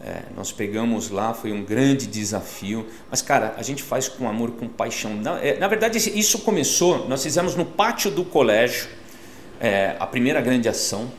É, 0.05 0.23
nós 0.35 0.51
pegamos 0.51 1.09
lá, 1.09 1.33
foi 1.33 1.53
um 1.53 1.63
grande 1.63 2.05
desafio, 2.05 2.85
mas 3.09 3.21
cara, 3.21 3.53
a 3.55 3.63
gente 3.63 3.81
faz 3.81 4.09
com 4.09 4.27
amor, 4.27 4.51
com 4.51 4.67
paixão. 4.67 5.15
Na, 5.15 5.39
é, 5.39 5.57
na 5.57 5.67
verdade, 5.69 5.97
isso 5.97 6.39
começou, 6.39 7.07
nós 7.07 7.23
fizemos 7.23 7.55
no 7.55 7.63
pátio 7.63 8.11
do 8.11 8.25
colégio, 8.25 8.89
é, 9.61 9.95
a 9.97 10.05
primeira 10.05 10.41
grande 10.41 10.67
ação. 10.67 11.09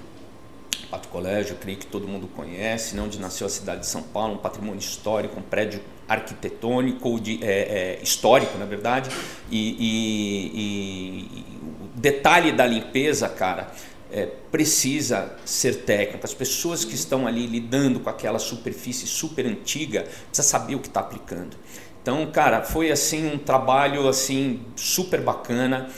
Pátio 0.91 1.11
Colégio, 1.11 1.57
creio 1.61 1.79
que 1.79 1.87
todo 1.87 2.07
mundo 2.07 2.29
conhece, 2.29 2.95
né, 2.95 3.03
onde 3.03 3.19
nasceu 3.19 3.47
a 3.47 3.50
cidade 3.50 3.81
de 3.81 3.87
São 3.87 4.03
Paulo, 4.03 4.35
um 4.35 4.37
patrimônio 4.37 4.79
histórico, 4.79 5.41
um 5.41 5.43
prédio 5.43 5.81
arquitetônico, 6.07 7.19
de, 7.19 7.43
é, 7.43 7.97
é, 7.97 7.99
histórico, 8.03 8.57
na 8.59 8.64
verdade, 8.67 9.11
e, 9.50 9.76
e, 9.81 11.41
e, 11.41 11.45
o 11.83 11.99
detalhe 11.99 12.53
da 12.53 12.67
limpeza, 12.67 13.29
cara, 13.29 13.73
é, 14.11 14.27
precisa 14.51 15.37
ser 15.45 15.83
técnico. 15.83 16.25
As 16.25 16.35
pessoas 16.35 16.85
que 16.85 16.95
estão 16.95 17.27
ali 17.27 17.47
lidando 17.47 18.01
com 18.01 18.11
aquela 18.11 18.39
superfície 18.39 19.07
super 19.07 19.47
antiga 19.47 20.03
precisa 20.03 20.47
saber 20.47 20.75
o 20.75 20.81
que 20.81 20.89
está 20.89 21.01
aplicando. 21.01 21.57
Então, 22.03 22.27
cara, 22.31 22.63
foi 22.63 22.93
assim 22.93 23.27
um 23.27 23.39
trabalho 23.39 24.07
assim 24.07 24.61
super 24.77 25.23
bacana, 25.23 25.89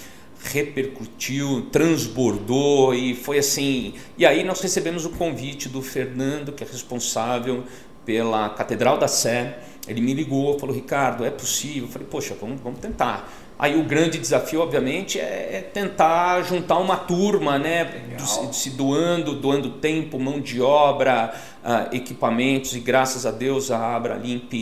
repercutiu, 0.45 1.67
transbordou 1.73 2.95
e 2.95 3.15
foi 3.15 3.39
assim. 3.39 3.95
E 4.17 4.25
aí 4.25 4.45
nós 4.45 4.61
recebemos 4.61 5.05
o 5.05 5.11
convite 5.11 5.69
do 5.69 5.83
Fernando, 5.83 6.53
que 6.53 6.63
é 6.63 6.67
responsável 6.67 7.65
pela 8.05 8.49
Catedral 8.51 8.99
da 8.99 9.09
Sé. 9.09 9.59
Ele 9.89 10.01
me 10.01 10.15
ligou, 10.15 10.59
falou: 10.59 10.75
Ricardo, 10.75 11.25
é 11.25 11.31
possível? 11.31 11.85
Eu 11.85 11.89
falei: 11.89 12.07
Poxa, 12.09 12.37
vamos, 12.41 12.61
vamos 12.61 12.79
tentar. 12.79 13.29
Aí 13.59 13.81
o 13.81 13.85
grande 13.85 14.19
desafio, 14.19 14.61
obviamente, 14.61 15.19
é, 15.19 15.57
é 15.57 15.61
tentar 15.61 16.43
juntar 16.43 16.77
uma 16.77 16.97
turma, 16.97 17.59
né? 17.59 17.85
Do, 18.19 18.53
se 18.55 18.71
doando, 18.71 19.35
doando 19.35 19.71
tempo, 19.71 20.19
mão 20.19 20.41
de 20.41 20.61
obra, 20.61 21.35
uh, 21.65 21.95
equipamentos, 21.95 22.77
e 22.77 22.81
graças 22.81 23.25
a 23.25 23.31
Deus 23.31 23.71
a 23.71 23.97
Abralimp 23.97 24.53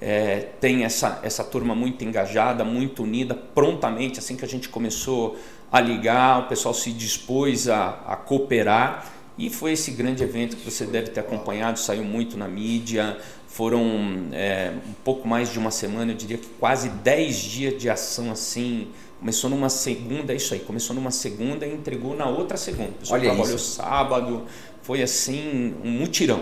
é, 0.00 0.48
tem 0.60 0.84
essa, 0.84 1.20
essa 1.22 1.44
turma 1.44 1.76
muito 1.76 2.04
engajada, 2.04 2.64
muito 2.64 3.04
unida, 3.04 3.34
prontamente, 3.34 4.18
assim 4.18 4.34
que 4.34 4.44
a 4.44 4.48
gente 4.48 4.68
começou 4.68 5.38
a 5.70 5.80
ligar, 5.80 6.40
o 6.40 6.48
pessoal 6.48 6.74
se 6.74 6.90
dispôs 6.90 7.68
a, 7.68 8.00
a 8.06 8.16
cooperar. 8.16 9.06
E 9.38 9.48
foi 9.48 9.72
esse 9.72 9.92
grande 9.92 10.22
evento 10.22 10.56
que 10.56 10.70
você 10.70 10.84
deve 10.84 11.10
ter 11.10 11.20
acompanhado, 11.20 11.78
saiu 11.78 12.04
muito 12.04 12.36
na 12.36 12.46
mídia, 12.46 13.16
foram 13.50 14.28
é, 14.32 14.72
um 14.88 14.92
pouco 15.04 15.26
mais 15.26 15.52
de 15.52 15.58
uma 15.58 15.72
semana, 15.72 16.12
eu 16.12 16.16
diria 16.16 16.38
que 16.38 16.46
quase 16.58 16.88
10 16.88 17.36
dias 17.36 17.82
de 17.82 17.90
ação 17.90 18.30
assim. 18.30 18.88
Começou 19.18 19.50
numa 19.50 19.68
segunda, 19.68 20.32
é 20.32 20.36
isso 20.36 20.54
aí, 20.54 20.60
começou 20.60 20.96
numa 20.96 21.10
segunda 21.10 21.66
e 21.66 21.74
entregou 21.74 22.16
na 22.16 22.26
outra 22.26 22.56
segunda. 22.56 22.88
O 22.88 22.92
pessoal 22.92 23.20
Olha 23.20 23.28
trabalhou 23.28 23.56
isso. 23.56 23.74
sábado, 23.74 24.44
foi 24.82 25.02
assim 25.02 25.74
um 25.84 25.90
mutirão. 25.90 26.40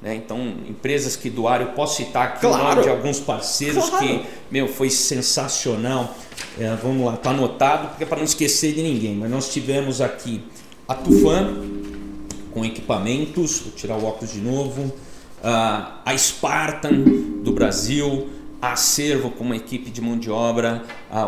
Né? 0.00 0.14
Então, 0.14 0.38
empresas 0.66 1.16
que 1.16 1.28
doaram, 1.28 1.66
eu 1.66 1.72
posso 1.72 1.96
citar 1.96 2.28
aqui 2.28 2.40
claro. 2.40 2.64
o 2.64 2.68
nome 2.68 2.82
de 2.82 2.88
alguns 2.88 3.20
parceiros 3.20 3.90
claro. 3.90 4.06
que, 4.06 4.24
meu, 4.50 4.66
foi 4.66 4.88
sensacional. 4.88 6.14
É, 6.58 6.74
vamos 6.76 7.04
lá, 7.04 7.16
tá 7.16 7.30
anotado, 7.30 7.88
porque 7.88 8.04
é 8.04 8.06
para 8.06 8.18
não 8.18 8.24
esquecer 8.24 8.72
de 8.72 8.82
ninguém. 8.82 9.14
Mas 9.14 9.30
nós 9.30 9.52
tivemos 9.52 10.00
aqui 10.00 10.42
a 10.88 10.94
Tufan 10.94 11.62
com 12.52 12.64
equipamentos, 12.64 13.58
vou 13.58 13.72
tirar 13.72 13.98
o 13.98 14.06
óculos 14.06 14.32
de 14.32 14.40
novo 14.40 14.90
a 15.44 16.16
Spartan 16.16 17.02
do 17.42 17.52
Brasil, 17.52 18.28
a 18.60 18.72
Acervo 18.72 19.30
com 19.30 19.44
uma 19.44 19.56
equipe 19.56 19.90
de 19.90 20.00
mão 20.00 20.18
de 20.18 20.30
obra, 20.30 20.82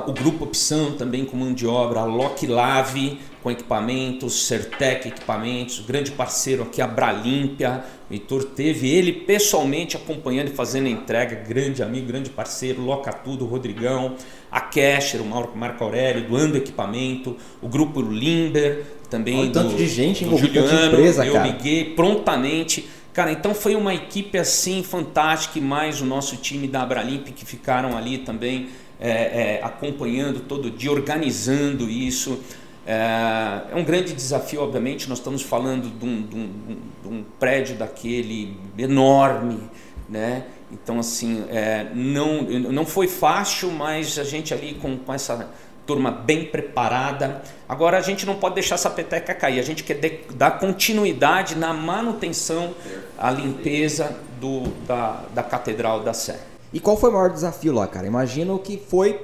o 0.06 0.12
Grupo 0.12 0.44
Opção 0.44 0.92
também 0.92 1.24
com 1.26 1.36
mão 1.36 1.52
de 1.52 1.66
obra, 1.66 2.00
a 2.00 2.04
Lock 2.04 2.46
Lave 2.46 3.18
com 3.42 3.50
equipamentos, 3.50 4.46
Certec 4.46 5.06
equipamentos, 5.06 5.80
grande 5.80 6.10
parceiro 6.10 6.62
aqui 6.62 6.80
a 6.80 6.86
Bralímpia, 6.86 7.84
o 8.10 8.12
Heitor 8.12 8.42
teve 8.42 8.88
ele 8.88 9.12
pessoalmente 9.12 9.96
acompanhando 9.96 10.48
e 10.48 10.52
fazendo 10.52 10.86
a 10.86 10.90
entrega, 10.90 11.36
grande 11.46 11.82
amigo, 11.82 12.06
grande 12.06 12.30
parceiro, 12.30 12.80
Loca 12.82 13.12
Tudo, 13.12 13.44
Rodrigão, 13.44 14.16
a 14.50 14.60
Casher, 14.60 15.20
o 15.20 15.26
Marco 15.26 15.84
Aurélio, 15.84 16.26
doando 16.26 16.56
equipamento, 16.56 17.36
o 17.60 17.68
Grupo 17.68 18.00
Limber, 18.00 18.84
também 19.10 19.40
Olha, 19.40 19.50
do, 19.50 19.52
tanto 19.52 19.76
de 19.76 19.86
gente 19.86 20.24
envolvida 20.24 20.62
Juliano, 20.62 20.94
empresa, 20.94 21.26
eu 21.26 21.34
cara. 21.34 21.46
liguei 21.46 21.84
prontamente 21.84 22.88
Cara, 23.16 23.32
então 23.32 23.54
foi 23.54 23.74
uma 23.74 23.94
equipe 23.94 24.36
assim 24.36 24.82
fantástica, 24.82 25.58
e 25.58 25.62
mais 25.62 26.02
o 26.02 26.04
nosso 26.04 26.36
time 26.36 26.68
da 26.68 26.82
Abralimp 26.82 27.28
que 27.28 27.46
ficaram 27.46 27.96
ali 27.96 28.18
também 28.18 28.68
é, 29.00 29.10
é, 29.10 29.60
acompanhando 29.64 30.40
todo 30.40 30.70
dia, 30.70 30.92
organizando 30.92 31.88
isso. 31.88 32.38
É, 32.86 33.62
é, 33.72 33.74
um 33.74 33.82
grande 33.82 34.12
desafio, 34.12 34.60
obviamente. 34.60 35.08
Nós 35.08 35.16
estamos 35.16 35.40
falando 35.40 35.88
de 35.98 36.04
um, 36.04 36.22
de 36.26 36.36
um, 36.36 36.78
de 37.02 37.08
um 37.08 37.24
prédio 37.40 37.74
daquele 37.76 38.54
enorme, 38.76 39.62
né? 40.10 40.44
Então, 40.70 40.98
assim, 40.98 41.42
é, 41.48 41.86
não, 41.94 42.42
não 42.42 42.84
foi 42.84 43.08
fácil, 43.08 43.70
mas 43.70 44.18
a 44.18 44.24
gente 44.24 44.52
ali 44.52 44.74
com, 44.74 44.94
com 44.98 45.14
essa 45.14 45.50
turma 45.86 46.10
bem 46.10 46.44
preparada. 46.44 47.42
Agora 47.68 47.96
a 47.96 48.00
gente 48.00 48.26
não 48.26 48.34
pode 48.34 48.56
deixar 48.56 48.74
essa 48.74 48.90
peteca 48.90 49.34
cair, 49.34 49.58
a 49.60 49.62
gente 49.62 49.84
quer 49.84 49.98
dar 50.34 50.58
continuidade 50.58 51.54
na 51.54 51.72
manutenção, 51.72 52.74
a 53.16 53.30
limpeza 53.30 54.16
do, 54.40 54.62
da, 54.86 55.22
da 55.32 55.42
Catedral 55.42 56.00
da 56.00 56.12
Sé. 56.12 56.38
E 56.72 56.80
qual 56.80 56.96
foi 56.96 57.10
o 57.10 57.12
maior 57.12 57.30
desafio 57.30 57.72
lá, 57.72 57.86
cara? 57.86 58.06
Imagino 58.06 58.58
que 58.58 58.76
foi. 58.76 59.20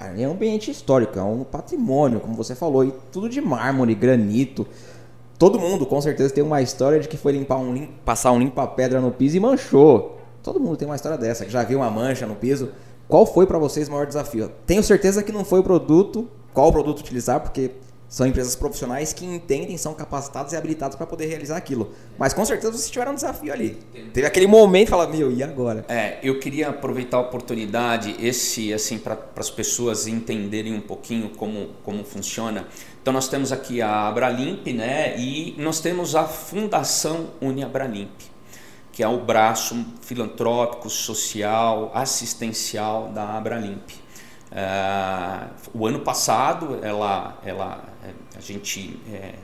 É 0.00 0.28
um 0.28 0.32
ambiente 0.32 0.70
histórico, 0.70 1.18
é 1.18 1.22
um 1.22 1.42
patrimônio, 1.42 2.20
como 2.20 2.34
você 2.34 2.54
falou, 2.54 2.84
e 2.84 2.94
tudo 3.10 3.28
de 3.28 3.40
mármore, 3.40 3.96
granito. 3.96 4.64
Todo 5.36 5.58
mundo 5.58 5.84
com 5.84 6.00
certeza 6.00 6.32
tem 6.32 6.44
uma 6.44 6.62
história 6.62 7.00
de 7.00 7.08
que 7.08 7.16
foi 7.16 7.32
limpar 7.32 7.56
um, 7.56 7.88
passar 8.04 8.30
um 8.30 8.38
limpa-pedra 8.38 9.00
no 9.00 9.10
piso 9.10 9.36
e 9.36 9.40
manchou. 9.40 10.20
Todo 10.40 10.60
mundo 10.60 10.76
tem 10.76 10.86
uma 10.86 10.94
história 10.94 11.18
dessa, 11.18 11.44
que 11.44 11.50
já 11.50 11.64
viu 11.64 11.78
uma 11.78 11.90
mancha 11.90 12.26
no 12.26 12.36
piso. 12.36 12.70
Qual 13.08 13.24
foi 13.24 13.46
para 13.46 13.58
vocês 13.58 13.88
o 13.88 13.90
maior 13.90 14.06
desafio? 14.06 14.52
Tenho 14.66 14.82
certeza 14.82 15.22
que 15.22 15.32
não 15.32 15.42
foi 15.42 15.60
o 15.60 15.62
produto, 15.62 16.28
qual 16.52 16.70
produto 16.70 17.00
utilizar, 17.00 17.40
porque 17.40 17.70
são 18.06 18.26
empresas 18.26 18.54
profissionais 18.54 19.14
que 19.14 19.24
entendem, 19.24 19.78
são 19.78 19.94
capacitados 19.94 20.52
e 20.52 20.56
habilitados 20.56 20.94
para 20.94 21.06
poder 21.06 21.24
realizar 21.24 21.56
aquilo. 21.56 21.90
Mas 22.18 22.34
com 22.34 22.44
certeza 22.44 22.70
vocês 22.70 22.90
tiveram 22.90 23.12
um 23.12 23.14
desafio 23.14 23.50
ali. 23.50 23.78
Teve 24.12 24.26
aquele 24.26 24.46
momento 24.46 24.88
de 24.88 24.90
falar, 24.90 25.06
meu, 25.06 25.32
e 25.32 25.42
agora? 25.42 25.86
É, 25.88 26.18
eu 26.22 26.38
queria 26.38 26.68
aproveitar 26.68 27.16
a 27.16 27.20
oportunidade, 27.20 28.14
esse, 28.20 28.74
assim, 28.74 28.98
para 28.98 29.18
as 29.36 29.48
pessoas 29.48 30.06
entenderem 30.06 30.74
um 30.74 30.80
pouquinho 30.82 31.30
como, 31.30 31.70
como 31.82 32.04
funciona. 32.04 32.68
Então 33.00 33.12
nós 33.12 33.26
temos 33.26 33.52
aqui 33.52 33.80
a 33.80 34.08
Abralimp, 34.08 34.66
né? 34.66 35.18
E 35.18 35.54
nós 35.56 35.80
temos 35.80 36.14
a 36.14 36.24
Fundação 36.24 37.28
Uniabralimp 37.40 38.10
que 38.98 39.02
é 39.04 39.06
o 39.06 39.20
braço 39.20 39.86
filantrópico, 40.02 40.90
social, 40.90 41.92
assistencial 41.94 43.12
da 43.14 43.36
Abralimp. 43.36 43.90
Uh, 44.50 45.48
o 45.72 45.86
ano 45.86 46.00
passado, 46.00 46.80
ela, 46.82 47.38
ela, 47.44 47.84
a 48.36 48.40
gente 48.40 48.98
é, 49.08 49.34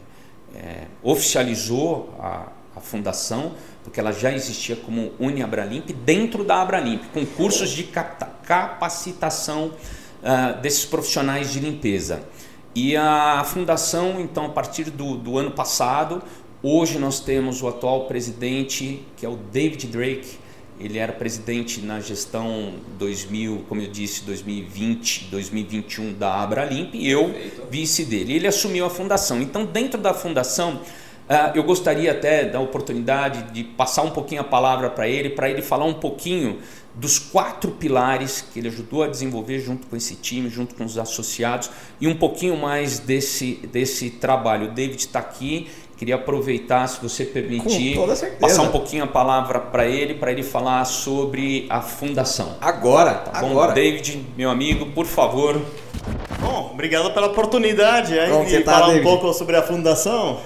é, 0.57 0.87
oficializou 1.05 2.13
a, 2.19 2.49
a, 2.75 2.81
fundação, 2.81 3.55
porque 3.85 4.01
ela 4.01 4.11
já 4.11 4.33
existia 4.33 4.75
como 4.75 5.13
Uniabralimp, 5.21 5.89
dentro 6.05 6.43
da 6.43 6.61
Abralimp, 6.61 7.05
com 7.13 7.25
cursos 7.25 7.71
de 7.71 7.85
capacitação 7.85 9.67
uh, 9.69 10.61
desses 10.63 10.85
profissionais 10.85 11.53
de 11.53 11.61
limpeza. 11.61 12.25
E 12.75 12.97
a 12.97 13.45
fundação, 13.45 14.21
então, 14.21 14.47
a 14.47 14.49
partir 14.49 14.91
do, 14.91 15.17
do 15.17 15.39
ano 15.39 15.53
passado, 15.53 16.21
Hoje 16.67 16.99
nós 16.99 17.21
temos 17.21 17.63
o 17.63 17.69
atual 17.69 18.07
presidente, 18.07 19.05
que 19.19 19.27
é 19.27 19.29
o 19.29 19.37
David 19.37 19.87
Drake. 19.87 20.39
Ele 20.81 20.97
era 20.97 21.13
presidente 21.13 21.83
na 21.83 22.01
gestão 22.01 22.77
2000, 22.99 23.67
como 23.69 23.83
eu 23.83 23.91
disse, 23.91 24.25
2020, 24.25 25.27
2021 25.31 26.15
da 26.15 26.41
Abralimp 26.41 26.95
e 26.95 27.07
eu 27.07 27.35
vice 27.71 28.07
dele. 28.07 28.33
Ele 28.33 28.47
assumiu 28.47 28.87
a 28.87 28.89
fundação. 28.89 29.43
Então, 29.43 29.67
dentro 29.67 30.01
da 30.01 30.15
fundação, 30.15 30.81
ah, 31.29 31.53
eu 31.55 31.63
gostaria 31.65 32.11
até 32.11 32.47
da 32.47 32.61
oportunidade 32.61 33.53
de 33.53 33.63
passar 33.63 34.03
um 34.03 34.11
pouquinho 34.11 34.41
a 34.41 34.45
palavra 34.45 34.89
para 34.89 35.07
ele, 35.07 35.29
para 35.29 35.51
ele 35.51 35.61
falar 35.61 35.85
um 35.85 35.93
pouquinho 35.93 36.61
dos 36.95 37.19
quatro 37.19 37.73
pilares 37.73 38.41
que 38.41 38.59
ele 38.59 38.69
ajudou 38.69 39.03
a 39.03 39.09
desenvolver 39.09 39.59
junto 39.59 39.87
com 39.87 39.97
esse 39.97 40.15
time, 40.15 40.49
junto 40.49 40.75
com 40.75 40.85
os 40.85 40.97
associados 40.97 41.71
e 42.01 42.07
um 42.07 42.15
pouquinho 42.15 42.57
mais 42.57 43.01
desse, 43.01 43.55
desse 43.71 44.11
trabalho. 44.11 44.69
O 44.69 44.71
David 44.73 45.01
está 45.01 45.19
aqui 45.19 45.69
Queria 45.97 46.17
aproveitar, 46.17 46.89
se 46.89 47.01
você 47.01 47.25
permitir, 47.25 47.97
passar 48.41 48.63
um 48.63 48.71
pouquinho 48.71 49.05
a 49.05 49.07
palavra 49.07 49.61
para 49.61 49.87
ele, 49.87 50.15
para 50.15 50.33
ele 50.33 50.43
falar 50.43 50.85
sobre 50.85 51.67
a 51.71 51.81
fundação. 51.81 52.57
Agora, 52.61 53.15
tá 53.15 53.41
bom? 53.41 53.51
Agora. 53.51 53.73
David, 53.73 54.27
meu 54.37 54.51
amigo, 54.51 54.87
por 54.87 55.07
favor. 55.07 55.61
Bom, 56.41 56.71
obrigado 56.73 57.15
pela 57.15 57.29
oportunidade 57.29 58.19
aí 58.19 58.47
de 58.47 58.61
tá, 58.61 58.73
falar 58.73 58.87
David? 58.89 59.07
um 59.07 59.11
pouco 59.11 59.33
sobre 59.33 59.57
a 59.57 59.63
fundação. 59.63 60.41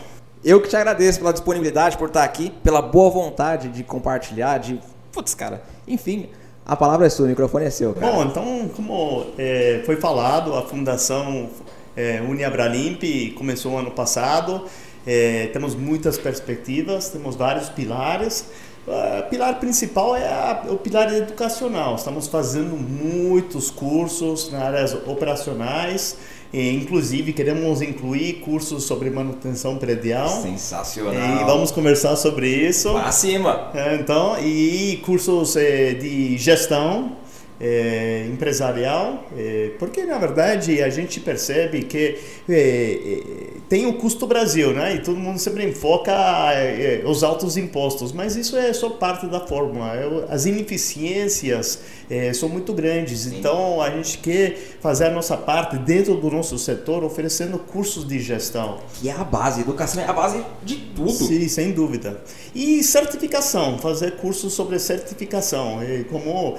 Eu 0.44 0.60
que 0.60 0.68
te 0.68 0.76
agradeço 0.76 1.18
pela 1.18 1.32
disponibilidade, 1.32 1.96
por 1.96 2.08
estar 2.08 2.24
aqui, 2.24 2.50
pela 2.62 2.82
boa 2.82 3.10
vontade 3.10 3.68
de 3.68 3.82
compartilhar, 3.82 4.58
de. 4.58 4.78
Putz, 5.10 5.34
cara, 5.34 5.62
enfim. 5.86 6.28
A 6.64 6.76
palavra 6.76 7.06
é 7.06 7.10
sua, 7.10 7.24
o 7.24 7.28
microfone 7.28 7.64
é 7.64 7.70
seu, 7.70 7.94
cara. 7.94 8.12
Bom, 8.12 8.24
então, 8.24 8.70
como 8.76 9.26
é, 9.38 9.80
foi 9.86 9.96
falado, 9.96 10.54
a 10.54 10.62
Fundação 10.62 11.48
é, 11.96 12.20
Uniabralimp 12.20 13.02
começou 13.36 13.78
ano 13.78 13.90
passado. 13.90 14.66
É, 15.10 15.46
temos 15.54 15.74
muitas 15.74 16.18
perspectivas, 16.18 17.08
temos 17.08 17.34
vários 17.34 17.70
pilares. 17.70 18.44
O 18.86 19.22
pilar 19.30 19.58
principal 19.58 20.14
é 20.14 20.26
a, 20.26 20.64
o 20.68 20.76
pilar 20.76 21.10
educacional. 21.14 21.94
Estamos 21.94 22.26
fazendo 22.26 22.76
muitos 22.76 23.70
cursos 23.70 24.52
nas 24.52 24.62
áreas 24.62 24.94
operacionais. 25.06 26.18
E, 26.52 26.74
inclusive, 26.74 27.32
queremos 27.32 27.80
incluir 27.80 28.40
cursos 28.40 28.84
sobre 28.84 29.08
manutenção 29.08 29.78
predial. 29.78 30.28
Sensacional. 30.28 31.14
E 31.14 31.44
vamos 31.44 31.70
conversar 31.70 32.14
sobre 32.16 32.46
isso. 32.46 32.92
Para 32.92 33.10
cima. 33.10 33.70
É, 33.74 33.94
então, 33.94 34.38
e 34.38 35.00
cursos 35.06 35.54
de 35.54 36.36
gestão 36.36 37.16
é, 37.60 38.26
empresarial, 38.32 39.24
é, 39.36 39.72
porque 39.78 40.04
na 40.04 40.18
verdade 40.18 40.80
a 40.82 40.88
gente 40.88 41.18
percebe 41.20 41.82
que 41.82 42.18
é, 42.48 42.54
é 42.54 43.58
tem 43.68 43.86
o 43.86 43.92
custo 43.94 44.26
Brasil, 44.26 44.72
né? 44.72 44.94
E 44.94 45.00
todo 45.00 45.18
mundo 45.18 45.38
sempre 45.38 45.62
enfoca 45.62 46.12
é, 46.52 47.02
os 47.04 47.22
altos 47.22 47.58
impostos, 47.58 48.12
mas 48.12 48.34
isso 48.34 48.56
é 48.56 48.72
só 48.72 48.88
parte 48.88 49.26
da 49.26 49.40
fórmula. 49.40 49.92
As 50.30 50.46
ineficiências 50.46 51.80
é, 52.08 52.32
são 52.32 52.48
muito 52.48 52.72
grandes, 52.72 53.20
Sim. 53.20 53.38
então 53.38 53.82
a 53.82 53.90
gente 53.90 54.18
quer 54.18 54.56
fazer 54.80 55.06
a 55.06 55.10
nossa 55.10 55.36
parte 55.36 55.76
dentro 55.76 56.14
do 56.14 56.30
nosso 56.30 56.58
setor, 56.58 57.04
oferecendo 57.04 57.58
cursos 57.58 58.08
de 58.08 58.18
gestão. 58.18 58.78
Que 58.94 59.10
é 59.10 59.12
a 59.12 59.24
base, 59.24 59.60
educação 59.60 60.02
é 60.02 60.06
a 60.06 60.12
base 60.14 60.42
de 60.64 60.76
tudo. 60.96 61.10
Sim, 61.12 61.46
sem 61.48 61.72
dúvida. 61.72 62.22
E 62.54 62.82
certificação, 62.82 63.78
fazer 63.78 64.12
cursos 64.12 64.54
sobre 64.54 64.78
certificação, 64.78 65.80
como 66.10 66.56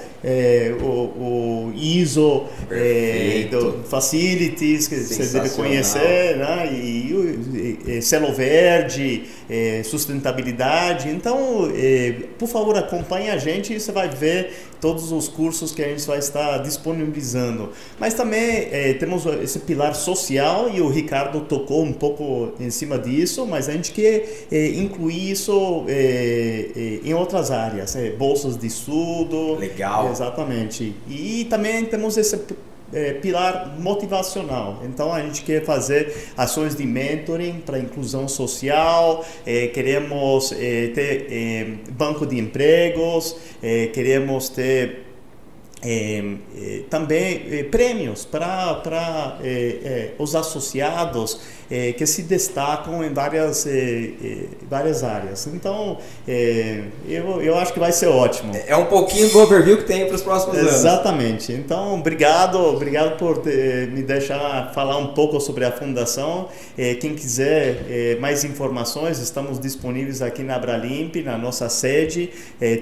o 0.80 0.89
o, 0.90 1.68
o 1.68 1.72
ISO 1.74 2.44
é, 2.70 3.48
do 3.50 3.84
Facilities, 3.88 4.88
que 4.88 4.96
você 4.96 5.38
deve 5.38 5.50
conhecer, 5.50 6.36
né? 6.36 6.70
e, 6.72 7.12
o 7.14 7.90
e, 7.90 8.02
Selo 8.02 8.32
Verde, 8.32 9.24
é, 9.50 9.82
sustentabilidade. 9.82 11.08
Então, 11.08 11.70
é, 11.74 12.14
por 12.38 12.48
favor, 12.48 12.76
acompanhe 12.76 13.28
a 13.28 13.36
gente 13.36 13.74
e 13.74 13.80
você 13.80 13.90
vai 13.90 14.08
ver 14.08 14.52
todos 14.80 15.12
os 15.12 15.28
cursos 15.28 15.72
que 15.72 15.82
a 15.82 15.88
gente 15.88 16.06
vai 16.06 16.18
estar 16.18 16.58
disponibilizando. 16.58 17.70
Mas 17.98 18.14
também 18.14 18.68
é, 18.70 18.94
temos 18.94 19.26
esse 19.26 19.58
pilar 19.58 19.94
social 19.94 20.70
e 20.72 20.80
o 20.80 20.88
Ricardo 20.88 21.40
tocou 21.40 21.82
um 21.82 21.92
pouco 21.92 22.52
em 22.60 22.70
cima 22.70 22.98
disso, 22.98 23.44
mas 23.44 23.68
a 23.68 23.72
gente 23.72 23.92
quer 23.92 24.46
é, 24.50 24.68
incluir 24.68 25.32
isso 25.32 25.84
é, 25.88 26.70
é 26.76 27.00
em 27.04 27.12
outras 27.12 27.50
áreas, 27.50 27.96
bolsas 28.16 28.56
de 28.56 28.68
estudo. 28.68 29.56
Legal. 29.56 30.10
Exatamente. 30.10 30.94
E 31.08 31.46
também 31.50 31.84
temos 31.84 32.16
esse 32.16 32.38
é, 32.92 33.14
pilar 33.14 33.76
motivacional. 33.78 34.82
Então 34.84 35.12
a 35.12 35.20
gente 35.20 35.42
quer 35.42 35.64
fazer 35.64 36.32
ações 36.36 36.76
de 36.76 36.84
mentoring 36.84 37.62
para 37.64 37.78
inclusão 37.78 38.28
social, 38.28 39.24
é, 39.46 39.68
queremos 39.68 40.52
é, 40.52 40.88
ter 40.88 41.26
é, 41.30 41.66
banco 41.92 42.26
de 42.26 42.38
empregos, 42.38 43.36
é, 43.62 43.86
queremos 43.88 44.48
ter 44.48 45.06
é, 45.82 46.22
também 46.90 47.64
prêmios 47.70 48.26
para 48.26 49.38
os 50.18 50.34
associados 50.34 51.40
que 51.96 52.06
se 52.06 52.22
destacam 52.22 53.04
em 53.04 53.12
várias, 53.12 53.66
várias 54.68 55.04
áreas. 55.04 55.46
Então, 55.46 55.98
eu, 57.06 57.40
eu 57.42 57.56
acho 57.56 57.72
que 57.72 57.78
vai 57.78 57.92
ser 57.92 58.08
ótimo. 58.08 58.52
É 58.66 58.76
um 58.76 58.86
pouquinho 58.86 59.28
do 59.30 59.38
overview 59.38 59.78
que 59.78 59.84
tem 59.84 60.06
para 60.06 60.16
os 60.16 60.22
próximos 60.22 60.56
anos. 60.58 60.74
Exatamente. 60.74 61.52
Então, 61.52 61.94
obrigado, 61.94 62.56
obrigado 62.56 63.16
por 63.16 63.38
ter, 63.38 63.88
me 63.88 64.02
deixar 64.02 64.72
falar 64.74 64.96
um 64.96 65.08
pouco 65.08 65.40
sobre 65.40 65.64
a 65.64 65.72
fundação. 65.72 66.48
quem 67.00 67.14
quiser 67.14 68.16
mais 68.20 68.44
informações, 68.44 69.18
estamos 69.18 69.58
disponíveis 69.58 70.22
aqui 70.22 70.42
na 70.42 70.56
Abralimp, 70.56 71.16
na 71.24 71.38
nossa 71.38 71.68
sede. 71.68 72.30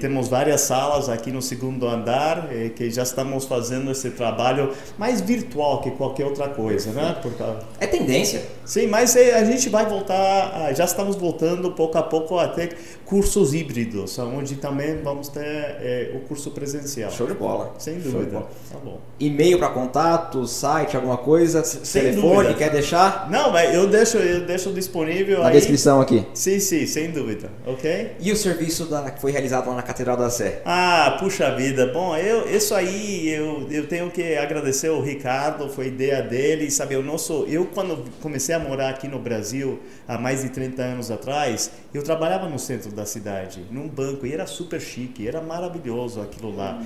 temos 0.01 0.27
várias 0.27 0.61
salas 0.61 1.09
aqui 1.09 1.31
no 1.31 1.41
segundo 1.41 1.87
andar 1.87 2.49
que 2.75 2.89
já 2.89 3.03
estamos 3.03 3.45
fazendo 3.45 3.91
esse 3.91 4.09
trabalho 4.11 4.73
mais 4.97 5.21
virtual 5.21 5.81
que 5.81 5.91
qualquer 5.91 6.25
outra 6.25 6.47
coisa, 6.47 6.91
né? 6.91 7.15
Porque... 7.21 7.43
É 7.79 7.87
tendência. 7.87 8.41
Sim, 8.65 8.78
mas 8.87 9.15
é, 9.15 9.35
a 9.35 9.43
gente 9.45 9.69
vai 9.69 9.85
voltar, 9.85 10.73
já 10.73 10.85
estamos 10.85 11.15
voltando 11.15 11.71
pouco 11.71 11.97
a 11.97 12.03
pouco 12.03 12.37
a 12.37 12.47
ter 12.47 12.77
cursos 13.09 13.55
híbridos, 13.55 14.19
onde 14.19 14.55
também 14.57 15.01
vamos 15.01 15.29
ter 15.29 15.41
é, 15.41 16.11
o 16.13 16.19
curso 16.27 16.51
presencial. 16.51 17.09
Show 17.09 17.25
de 17.25 17.33
bola. 17.33 17.73
Sem 17.79 17.97
dúvida. 17.97 18.43
Tá 18.71 18.77
bom. 18.83 18.99
E-mail 19.19 19.57
para 19.57 19.69
contato, 19.69 20.45
site, 20.45 20.95
alguma 20.95 21.17
coisa, 21.17 21.63
sem 21.63 22.03
telefone, 22.03 22.35
dúvida. 22.35 22.53
quer 22.53 22.69
deixar? 22.69 23.27
Não, 23.31 23.51
mas 23.51 23.73
eu 23.73 23.87
deixo, 23.87 24.17
eu 24.17 24.45
deixo 24.45 24.71
disponível 24.71 25.39
na 25.39 25.47
aí. 25.47 25.53
descrição 25.53 25.99
aqui. 25.99 26.23
Sim, 26.35 26.59
sim, 26.59 26.85
sem 26.85 27.09
dúvida. 27.09 27.49
Ok? 27.65 28.11
E 28.19 28.31
o 28.31 28.37
serviço 28.37 28.85
da, 28.85 29.09
que 29.09 29.19
foi 29.19 29.31
realizado 29.31 29.67
lá 29.67 29.75
na 29.75 29.81
Catedral 29.81 30.15
da 30.15 30.29
Sé? 30.29 30.61
Ah, 30.63 31.17
puxa 31.19 31.55
vida. 31.55 31.87
Bom, 31.87 32.15
eu, 32.15 32.47
isso 32.47 32.75
aí 32.75 33.27
eu, 33.29 33.67
eu 33.71 33.87
tenho 33.87 34.11
que 34.11 34.37
agradecer 34.37 34.89
o 34.89 35.01
Ricardo, 35.01 35.67
foi 35.67 35.87
ideia 35.87 36.21
dele, 36.21 36.69
sabe, 36.69 36.95
o 36.95 37.01
nosso, 37.01 37.45
eu 37.49 37.65
quando 37.73 38.05
comecei 38.21 38.53
a 38.53 38.59
morar 38.59 38.89
aqui 38.89 39.07
no 39.07 39.17
Brasil 39.17 39.79
há 40.07 40.15
mais 40.15 40.43
de 40.43 40.49
30 40.49 40.81
anos 40.83 41.09
atrás, 41.09 41.71
eu 41.91 42.03
trabalhava 42.03 42.47
no 42.47 42.59
centro 42.59 42.91
da 42.91 42.98
cidade, 43.05 43.65
num 43.71 43.87
banco, 43.87 44.25
e 44.25 44.33
era 44.33 44.45
super 44.45 44.79
chique, 44.79 45.27
era 45.27 45.41
maravilhoso 45.41 46.21
aquilo 46.21 46.55
lá, 46.55 46.81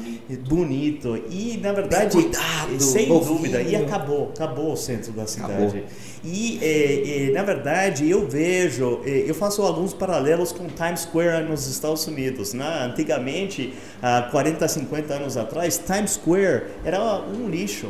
bonito, 0.48 1.18
e 1.30 1.58
na 1.58 1.72
verdade, 1.72 2.12
cuidado, 2.12 2.82
sem 2.82 3.08
dúvida, 3.08 3.62
e 3.62 3.76
acabou, 3.76 4.32
acabou 4.36 4.74
o 4.74 4.78
centro 4.78 5.12
da 5.12 5.28
cidade. 5.28 5.54
Acabou. 5.54 5.84
E, 6.24 6.58
é, 6.62 7.28
é, 7.28 7.32
na 7.32 7.44
verdade, 7.44 8.10
eu 8.10 8.26
vejo, 8.26 9.02
é, 9.06 9.26
eu 9.28 9.36
faço 9.36 9.62
alguns 9.62 9.94
paralelos 9.94 10.54
com 10.54 10.68
Times 10.68 11.02
Square 11.02 11.44
nos 11.44 11.68
Estados 11.68 12.08
Unidos. 12.08 12.54
Né? 12.54 12.66
Antigamente, 12.86 13.74
há 14.02 14.22
40, 14.32 14.66
50 14.66 15.14
anos 15.14 15.36
atrás, 15.36 15.78
Times 15.86 16.12
Square 16.12 16.68
era 16.86 17.22
um 17.22 17.50
lixo 17.50 17.90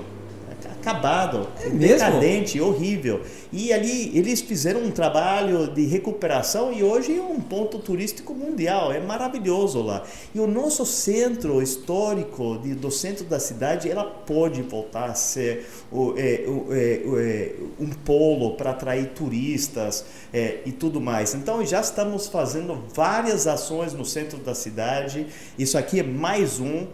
acabado, 0.83 1.47
é 1.61 1.69
decadente, 1.69 2.59
horrível. 2.59 3.21
E 3.51 3.71
ali 3.71 4.15
eles 4.17 4.41
fizeram 4.41 4.83
um 4.83 4.91
trabalho 4.91 5.67
de 5.67 5.85
recuperação 5.85 6.73
e 6.73 6.83
hoje 6.83 7.17
é 7.17 7.21
um 7.21 7.39
ponto 7.39 7.79
turístico 7.79 8.33
mundial, 8.33 8.91
é 8.91 8.99
maravilhoso 8.99 9.81
lá. 9.81 10.03
E 10.35 10.39
o 10.39 10.45
nosso 10.45 10.85
centro 10.85 11.61
histórico 11.61 12.57
de, 12.57 12.75
do 12.75 12.91
centro 12.91 13.23
da 13.23 13.39
cidade, 13.39 13.89
ela 13.89 14.03
pode 14.03 14.61
voltar 14.61 15.05
a 15.05 15.13
ser 15.13 15.65
o, 15.89 16.13
é, 16.17 16.43
o, 16.45 16.67
é, 16.71 16.93
é 17.21 17.55
um 17.79 17.89
polo 17.89 18.55
para 18.55 18.71
atrair 18.71 19.07
turistas 19.09 20.03
é, 20.33 20.59
e 20.65 20.71
tudo 20.71 20.99
mais. 20.99 21.33
Então 21.33 21.65
já 21.65 21.79
estamos 21.79 22.27
fazendo 22.27 22.83
várias 22.93 23.47
ações 23.47 23.93
no 23.93 24.03
centro 24.03 24.37
da 24.39 24.53
cidade. 24.53 25.27
Isso 25.57 25.77
aqui 25.77 26.01
é 26.01 26.03
mais 26.03 26.59
um. 26.59 26.87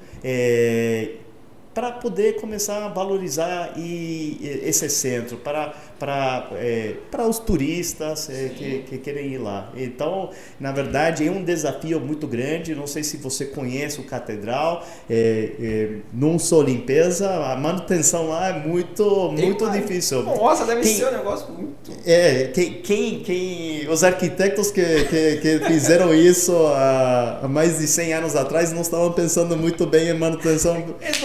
Para 1.79 1.93
poder 1.93 2.35
começar 2.41 2.83
a 2.83 2.89
valorizar 2.89 3.71
e, 3.77 4.37
esse 4.65 4.89
centro, 4.89 5.37
para 5.37 5.73
para 5.99 6.47
é, 6.53 6.95
para 7.11 7.27
os 7.27 7.39
turistas 7.39 8.29
é, 8.29 8.49
que, 8.49 8.79
que, 8.89 8.97
querem 8.97 9.33
ir 9.33 9.37
lá. 9.37 9.69
Então, 9.75 10.29
na 10.59 10.71
verdade, 10.71 11.27
é 11.27 11.31
um 11.31 11.43
desafio 11.43 11.99
muito 11.99 12.25
grande. 12.25 12.73
Não 12.73 12.87
sei 12.87 13.03
se 13.03 13.17
você 13.17 13.45
conhece 13.45 13.99
o 13.99 14.03
Catedral. 14.03 14.85
É, 15.09 15.51
é 15.59 15.89
não 16.13 16.39
sou 16.39 16.63
limpeza, 16.63 17.29
a 17.29 17.55
manutenção 17.57 18.29
lá 18.29 18.49
é 18.49 18.53
muito 18.53 19.31
muito 19.31 19.69
Tem, 19.69 19.81
difícil. 19.81 20.23
Nossa, 20.23 20.65
deve 20.65 20.81
quem, 20.81 20.95
ser 20.95 21.07
um 21.07 21.11
negócio 21.11 21.53
muito. 21.53 21.91
É 22.05 22.45
quem, 22.53 22.73
quem, 22.81 23.19
quem 23.19 23.89
os 23.89 24.03
arquitetos 24.03 24.71
que, 24.71 25.05
que, 25.05 25.37
que 25.37 25.59
fizeram 25.65 26.13
isso 26.13 26.55
há, 26.67 27.47
mais 27.49 27.77
de 27.77 27.87
100 27.87 28.13
anos 28.13 28.35
atrás 28.35 28.71
não 28.71 28.81
estavam 28.81 29.11
pensando 29.11 29.57
muito 29.57 29.85
bem 29.85 30.09
em 30.09 30.13
manutenção. 30.13 30.77
Eles 31.01 31.17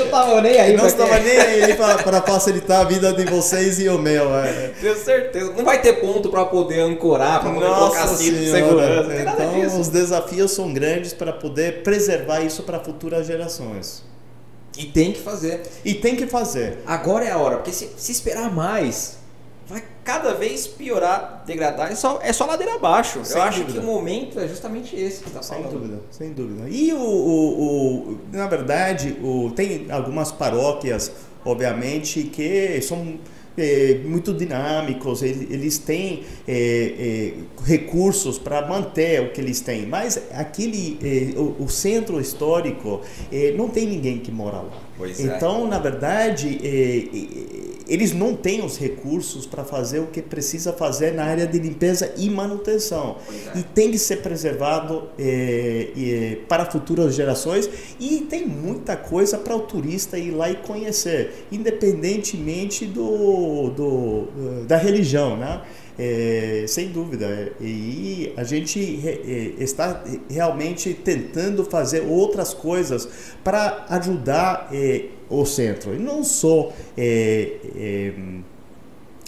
nem 0.44 0.61
aí. 0.61 0.76
Não 0.76 0.87
estavam 0.87 1.18
nem 1.20 1.37
aí 1.37 1.74
para 1.74 2.22
facilitar 2.22 2.83
a 2.83 2.85
vida 2.85 3.12
de 3.12 3.24
vocês 3.24 3.80
e 3.80 3.88
o 3.88 3.98
meu. 3.98 4.33
É. 4.37 4.72
Tenho 4.80 4.96
certeza. 4.96 5.52
Não 5.52 5.64
vai 5.64 5.80
ter 5.80 5.94
ponto 5.94 6.28
para 6.28 6.44
poder 6.44 6.80
ancorar, 6.80 7.40
para 7.40 7.50
poder 7.50 7.66
colocar 7.66 8.07
cinto 8.09 8.37
de 8.37 8.50
segurança. 8.50 9.14
Então, 9.14 9.80
os 9.80 9.88
desafios 9.88 10.52
são 10.52 10.72
grandes 10.72 11.12
para 11.12 11.33
poder 11.33 11.83
preservar 11.83 12.40
isso 12.40 12.62
para 12.62 12.78
futuras 12.78 13.26
gerações. 13.26 14.04
E 14.76 14.85
tem 14.85 15.12
que 15.12 15.20
fazer. 15.20 15.62
E 15.85 15.94
tem 15.94 16.16
que 16.16 16.26
fazer. 16.26 16.78
Agora 16.87 17.24
é 17.24 17.30
a 17.30 17.38
hora, 17.38 17.57
porque 17.57 17.72
se, 17.72 17.90
se 17.96 18.12
esperar 18.12 18.52
mais, 18.52 19.18
vai 19.66 19.83
cada 20.05 20.35
vez 20.35 20.66
piorar, 20.66 21.42
degradar, 21.46 21.90
é 21.90 21.94
só, 21.94 22.20
é 22.22 22.33
só 22.33 22.44
ladeira 22.46 22.74
abaixo. 22.74 23.24
Sem 23.24 23.40
Eu 23.40 23.44
dúvida. 23.44 23.64
acho 23.64 23.72
que 23.72 23.79
o 23.79 23.83
momento 23.83 24.38
é 24.38 24.46
justamente 24.46 24.94
esse 24.94 25.22
que 25.22 25.29
está 25.29 25.42
falando. 25.42 25.70
Sem 25.70 25.72
dúvida, 25.72 26.00
sem 26.11 26.33
dúvida. 26.33 26.68
E 26.68 26.92
o, 26.92 26.98
o, 26.98 28.11
o, 28.11 28.18
na 28.33 28.46
verdade, 28.46 29.16
o, 29.22 29.50
tem 29.57 29.87
algumas 29.90 30.31
paróquias, 30.31 31.11
obviamente, 31.44 32.24
que 32.24 32.81
são 32.83 33.18
é, 33.57 34.00
muito 34.05 34.35
dinâmicos, 34.35 35.22
eles 35.22 35.79
têm 35.79 36.24
é, 36.46 37.35
é, 37.38 37.64
recursos 37.64 38.37
para 38.38 38.66
manter 38.66 39.22
o 39.22 39.33
que 39.33 39.40
eles 39.40 39.61
têm, 39.61 39.87
mas 39.87 40.20
aquele 40.33 41.35
o, 41.37 41.64
o, 41.64 41.68
centro 41.68 42.20
histórico 42.20 43.00
não 43.57 43.68
tem 43.68 43.87
ninguém 43.87 44.18
que 44.18 44.33
mora 44.33 44.57
lá. 44.57 44.84
Pois 44.96 45.18
é. 45.18 45.24
então, 45.24 45.66
na 45.66 45.78
verdade, 45.78 46.59
eles 47.87 48.12
não 48.12 48.35
têm 48.35 48.64
os 48.64 48.78
recursos 48.78 49.44
para 49.46 49.64
fazer 49.64 49.98
o 49.98 50.07
que 50.07 50.22
precisa 50.22 50.72
fazer 50.72 51.12
na 51.12 51.24
área 51.24 51.46
de 51.46 51.59
limpeza 51.59 52.12
e 52.16 52.30
manutenção. 52.30 53.16
É. 53.54 53.59
E 53.59 53.62
tem 53.62 53.90
que 53.90 53.98
ser 53.98 54.16
preservado 54.16 55.09
é, 55.18 55.88
é, 55.96 56.38
para 56.48 56.64
futuras 56.64 57.14
gerações. 57.14 57.68
E 58.00 58.20
tem 58.20 58.46
muita 58.46 58.96
coisa 58.96 59.37
para 59.37 59.54
o 59.54 59.61
turista 59.61 60.18
ir 60.18 60.30
lá 60.30 60.50
e 60.50 60.57
conhecer, 60.57 61.46
independentemente 61.52 62.87
do, 62.87 63.70
do 63.70 64.64
da 64.66 64.76
religião, 64.76 65.37
né? 65.37 65.61
É, 65.98 66.64
sem 66.66 66.88
dúvida. 66.88 67.52
E 67.61 68.33
a 68.37 68.42
gente 68.42 69.00
é, 69.07 69.62
está 69.62 70.02
realmente 70.28 70.92
tentando 70.92 71.64
fazer 71.64 72.00
outras 72.00 72.52
coisas 72.52 73.09
para 73.44 73.87
ajudar 73.88 74.68
é, 74.72 75.07
o 75.28 75.44
centro. 75.44 75.94
E 75.94 75.98
não 75.98 76.24
só 76.24 76.72
é, 76.96 77.57
é, 77.76 78.12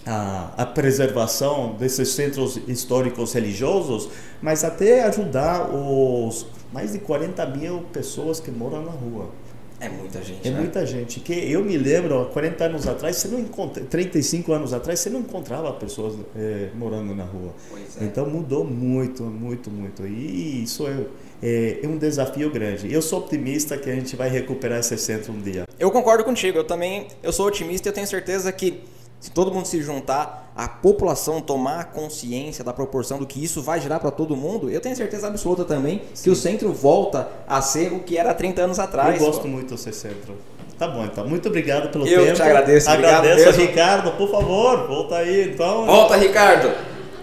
a, 0.04 0.54
a, 0.56 0.66
preservação 0.66 1.74
desses 1.78 2.08
centros 2.10 2.60
históricos 2.66 3.32
religiosos, 3.32 4.08
mas 4.40 4.64
até 4.64 5.04
ajudar 5.04 5.70
os 5.72 6.46
mais 6.72 6.92
de 6.92 6.98
40 6.98 7.46
mil 7.46 7.82
pessoas 7.92 8.40
que 8.40 8.50
moram 8.50 8.84
na 8.84 8.90
rua. 8.90 9.30
É 9.78 9.88
muita 9.88 10.22
gente. 10.22 10.48
É 10.48 10.50
né? 10.50 10.58
muita 10.58 10.86
gente. 10.86 11.20
Que 11.20 11.32
eu 11.32 11.62
me 11.64 11.76
lembro, 11.76 12.22
há 12.22 12.26
40 12.26 12.64
anos 12.64 12.86
atrás, 12.86 13.16
você 13.16 13.28
não 13.28 13.38
encontra, 13.38 13.84
35 13.84 14.52
anos 14.52 14.72
atrás, 14.72 15.00
você 15.00 15.10
não 15.10 15.20
encontrava 15.20 15.72
pessoas 15.74 16.14
é, 16.34 16.70
morando 16.74 17.14
na 17.14 17.24
rua. 17.24 17.52
É. 18.00 18.04
Então 18.04 18.28
mudou 18.28 18.64
muito, 18.64 19.22
muito, 19.24 19.70
muito. 19.70 20.06
E 20.06 20.62
isso 20.62 20.86
é, 20.86 21.06
é, 21.42 21.80
é, 21.82 21.88
um 21.88 21.98
desafio 21.98 22.50
grande. 22.50 22.92
Eu 22.92 23.02
sou 23.02 23.18
optimista 23.18 23.76
que 23.76 23.90
a 23.90 23.94
gente 23.94 24.16
vai 24.16 24.30
recuperar 24.30 24.80
esse 24.80 24.96
centro 24.96 25.32
um 25.32 25.40
dia. 25.40 25.66
Eu 25.78 25.90
concordo 25.90 26.24
contigo. 26.24 26.58
Eu 26.58 26.64
também, 26.64 27.08
eu 27.22 27.32
sou 27.32 27.46
otimista 27.46 27.88
e 27.88 27.90
eu 27.90 27.94
tenho 27.94 28.06
certeza 28.06 28.50
que 28.52 28.82
se 29.20 29.30
todo 29.30 29.52
mundo 29.52 29.66
se 29.66 29.82
juntar, 29.82 30.52
a 30.54 30.68
população 30.68 31.40
tomar 31.40 31.86
consciência 31.92 32.64
da 32.64 32.72
proporção 32.72 33.18
do 33.18 33.26
que 33.26 33.42
isso 33.42 33.62
vai 33.62 33.80
gerar 33.80 34.00
para 34.00 34.10
todo 34.10 34.36
mundo, 34.36 34.70
eu 34.70 34.80
tenho 34.80 34.96
certeza 34.96 35.26
absoluta 35.26 35.64
também 35.64 36.02
Sim. 36.14 36.24
que 36.24 36.30
o 36.30 36.36
centro 36.36 36.72
volta 36.72 37.28
a 37.46 37.60
ser 37.60 37.92
o 37.92 38.00
que 38.00 38.16
era 38.16 38.32
30 38.32 38.62
anos 38.62 38.78
atrás. 38.78 39.20
Eu 39.20 39.26
gosto 39.26 39.42
pô. 39.42 39.48
muito 39.48 39.74
desse 39.74 39.92
centro. 39.92 40.34
Tá 40.78 40.86
bom, 40.88 41.04
então. 41.04 41.26
Muito 41.26 41.48
obrigado 41.48 41.90
pelo 41.90 42.06
eu 42.06 42.18
tempo. 42.18 42.30
Eu 42.30 42.34
te 42.34 42.42
agradeço. 42.42 42.90
Agradeço 42.90 43.48
a 43.48 43.52
Ricardo, 43.52 44.12
por 44.12 44.30
favor, 44.30 44.86
volta 44.86 45.16
aí, 45.16 45.50
então. 45.50 45.86
Volta, 45.86 46.16
Ricardo. 46.16 46.72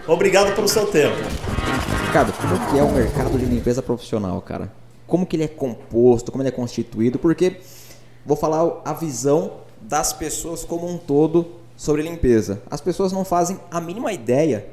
Obrigado 0.08 0.56
pelo 0.56 0.68
seu 0.68 0.88
tempo. 0.88 1.16
Ricardo, 2.08 2.34
como 2.34 2.72
que 2.72 2.80
é 2.80 2.84
o 2.84 2.92
mercado 2.92 3.38
de 3.38 3.46
limpeza 3.46 3.82
profissional, 3.82 4.42
cara? 4.42 4.72
Como 5.08 5.26
que 5.26 5.36
ele 5.36 5.44
é 5.44 5.48
composto, 5.48 6.32
como 6.32 6.42
ele 6.42 6.50
é 6.50 6.52
constituído? 6.52 7.20
Porque 7.20 7.58
vou 8.26 8.36
falar 8.36 8.82
a 8.84 8.94
visão 8.94 9.52
das 9.82 10.12
pessoas 10.12 10.64
como 10.64 10.88
um 10.88 10.98
todo 10.98 11.63
sobre 11.76 12.02
limpeza. 12.02 12.62
As 12.70 12.82
pessoas 12.82 13.12
não 13.12 13.26
fazem 13.26 13.60
a 13.70 13.82
mínima 13.82 14.12
ideia 14.14 14.68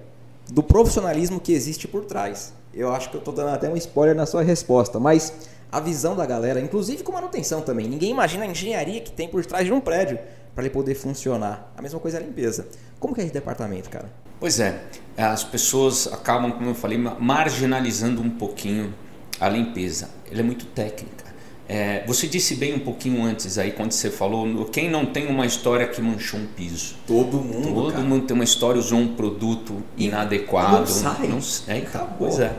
do 0.51 0.63
profissionalismo 0.63 1.41
que 1.41 1.53
existe 1.53 1.87
por 1.89 2.05
trás. 2.05 2.53
Eu 2.73 2.93
acho 2.93 3.11
que 3.11 3.17
eu 3.17 3.21
estou 3.21 3.35
dando 3.35 3.51
até 3.51 3.69
um 3.69 3.77
spoiler 3.77 4.15
na 4.15 4.27
sua 4.27 4.43
resposta, 4.43 5.01
mas 5.01 5.33
a 5.71 5.81
visão 5.81 6.17
da 6.17 6.27
galera, 6.27 6.61
inclusive 6.61 7.03
com 7.03 7.13
manutenção 7.13 7.61
também. 7.63 7.89
Ninguém 7.89 8.11
imagina 8.11 8.45
a 8.45 8.47
engenharia 8.47 9.01
que 9.01 9.11
tem 9.11 9.29
por 9.29 9.45
trás 9.45 9.67
de 9.67 9.73
um 9.73 9.81
prédio 9.81 10.19
para 10.55 10.65
ele 10.65 10.73
poder 10.73 10.95
funcionar. 10.95 11.73
A 11.77 11.83
mesma 11.83 12.01
coisa 12.01 12.19
é 12.19 12.21
a 12.21 12.25
limpeza. 12.25 12.67
Como 12.99 13.15
que 13.15 13.21
é 13.21 13.25
esse 13.25 13.33
departamento, 13.33 13.89
cara? 13.89 14.11
Pois 14.39 14.59
é, 14.59 14.83
as 15.17 15.45
pessoas 15.45 16.09
acabam, 16.13 16.51
como 16.53 16.71
eu 16.71 16.75
falei, 16.75 16.99
marginalizando 16.99 18.21
um 18.23 18.31
pouquinho 18.31 18.95
a 19.39 19.49
limpeza. 19.49 20.09
Ela 20.31 20.41
é 20.41 20.43
muito 20.43 20.67
técnica. 20.67 21.30
É, 21.73 22.03
você 22.05 22.27
disse 22.27 22.57
bem 22.57 22.75
um 22.75 22.81
pouquinho 22.81 23.23
antes 23.23 23.57
aí, 23.57 23.71
quando 23.71 23.93
você 23.93 24.11
falou, 24.11 24.65
quem 24.65 24.91
não 24.91 25.07
tem 25.07 25.29
uma 25.29 25.47
história 25.47 25.87
que 25.87 26.03
manchou 26.03 26.41
um 26.41 26.47
piso? 26.47 26.97
Todo 27.07 27.37
mundo. 27.37 27.73
Todo 27.73 27.93
cara. 27.93 28.03
mundo 28.03 28.27
tem 28.27 28.35
uma 28.35 28.43
história, 28.43 28.77
usou 28.77 28.99
um 28.99 29.15
produto 29.15 29.81
e 29.97 30.07
inadequado. 30.07 30.81
Não 30.81 30.87
sai. 30.87 31.29
Não, 31.29 31.39
é, 31.69 31.79
acabou. 31.79 32.17
Pois 32.19 32.41
é. 32.41 32.53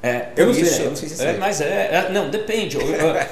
É, 0.00 0.28
eu, 0.36 0.46
não 0.46 0.52
isso, 0.52 0.72
sei, 0.72 0.84
eu 0.84 0.90
não 0.90 0.96
sei 0.96 1.08
se 1.08 1.24
é, 1.24 1.36
mas 1.36 1.60
é, 1.60 1.66
é, 1.66 2.12
não, 2.12 2.30
depende. 2.30 2.78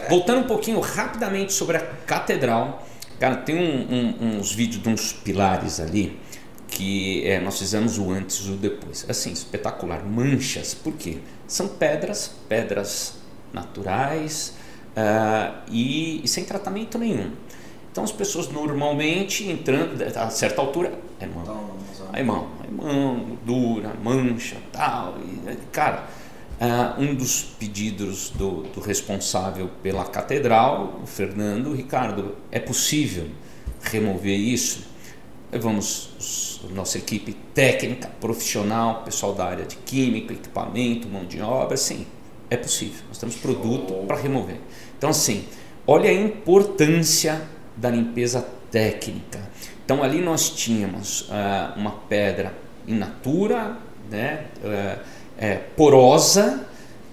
voltando 0.08 0.40
um 0.40 0.46
pouquinho 0.48 0.80
rapidamente 0.80 1.52
sobre 1.52 1.76
a 1.76 1.80
catedral, 1.80 2.84
cara, 3.20 3.36
tem 3.36 3.54
um, 3.54 4.16
um, 4.20 4.38
uns 4.38 4.50
vídeos 4.50 4.82
de 4.82 4.88
uns 4.88 5.12
pilares 5.12 5.78
ali 5.78 6.18
que 6.66 7.24
é, 7.28 7.38
nós 7.38 7.60
fizemos 7.60 7.96
o 7.96 8.10
antes 8.10 8.38
e 8.38 8.50
o 8.50 8.56
depois. 8.56 9.06
Assim, 9.08 9.30
espetacular. 9.30 10.04
Manchas, 10.04 10.74
por 10.74 10.94
quê? 10.94 11.18
São 11.46 11.68
pedras, 11.68 12.32
pedras 12.48 13.14
naturais, 13.52 14.54
uh, 14.96 15.62
e, 15.70 16.22
e, 16.24 16.28
sem 16.28 16.44
tratamento 16.44 16.98
nenhum. 16.98 17.30
Então 17.90 18.04
as 18.04 18.12
pessoas 18.12 18.48
normalmente 18.48 19.50
entrando 19.50 20.02
a 20.02 20.30
certa 20.30 20.60
altura, 20.60 20.98
é 21.20 21.26
mão, 21.26 21.76
é 22.12 22.22
mão, 22.22 22.48
é 22.64 22.70
mão, 22.70 23.38
dura, 23.44 23.92
mancha, 24.02 24.56
tal. 24.72 25.16
E, 25.18 25.56
cara, 25.70 26.06
uh, 26.60 27.00
um 27.00 27.14
dos 27.14 27.42
pedidos 27.42 28.30
do, 28.30 28.62
do, 28.62 28.80
responsável 28.80 29.68
pela 29.82 30.04
catedral, 30.04 31.00
o 31.02 31.06
Fernando, 31.06 31.74
Ricardo, 31.74 32.36
é 32.50 32.58
possível 32.58 33.28
remover 33.82 34.38
isso? 34.38 34.90
Vamos, 35.52 36.58
nossa 36.70 36.96
equipe 36.96 37.34
técnica, 37.52 38.08
profissional, 38.18 39.02
pessoal 39.02 39.34
da 39.34 39.44
área 39.44 39.66
de 39.66 39.76
química, 39.76 40.32
equipamento, 40.32 41.06
mão 41.06 41.26
de 41.26 41.42
obra, 41.42 41.76
sim, 41.76 42.06
é 42.52 42.56
possível. 42.56 43.02
Nós 43.08 43.16
temos 43.16 43.36
produto 43.36 43.94
para 44.06 44.18
remover. 44.18 44.56
Então, 44.98 45.08
assim, 45.08 45.46
olha 45.86 46.10
a 46.10 46.12
importância 46.12 47.40
da 47.74 47.88
limpeza 47.88 48.46
técnica. 48.70 49.40
Então, 49.82 50.02
ali 50.02 50.20
nós 50.20 50.50
tínhamos 50.50 51.22
uh, 51.22 51.78
uma 51.78 51.92
pedra 51.92 52.54
in 52.86 52.98
natura, 52.98 53.78
né, 54.10 54.44
uh, 54.58 55.00
é, 55.38 55.54
porosa, 55.56 56.66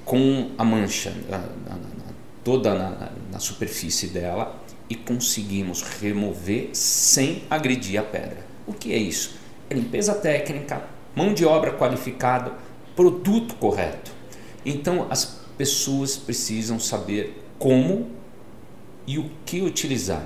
com 0.03 0.51
a 0.57 0.63
mancha 0.65 1.11
uh, 1.11 2.13
toda 2.43 2.73
na, 2.73 3.11
na 3.31 3.39
superfície 3.39 4.07
dela 4.07 4.61
e 4.89 4.95
conseguimos 4.95 5.83
remover 5.83 6.71
sem 6.73 7.43
agredir 7.49 7.97
a 7.97 8.03
pedra. 8.03 8.45
O 8.67 8.73
que 8.73 8.91
é 8.91 8.97
isso? 8.97 9.39
É 9.69 9.73
limpeza 9.73 10.13
técnica, 10.15 10.83
mão 11.15 11.33
de 11.33 11.45
obra 11.45 11.71
qualificada, 11.71 12.51
produto 12.93 13.55
correto. 13.55 14.18
Então 14.65 15.07
as 15.09 15.39
pessoas 15.57 16.15
precisam 16.17 16.79
saber 16.79 17.43
como 17.57 18.07
e 19.05 19.17
o 19.17 19.29
que 19.45 19.61
utilizar. 19.61 20.23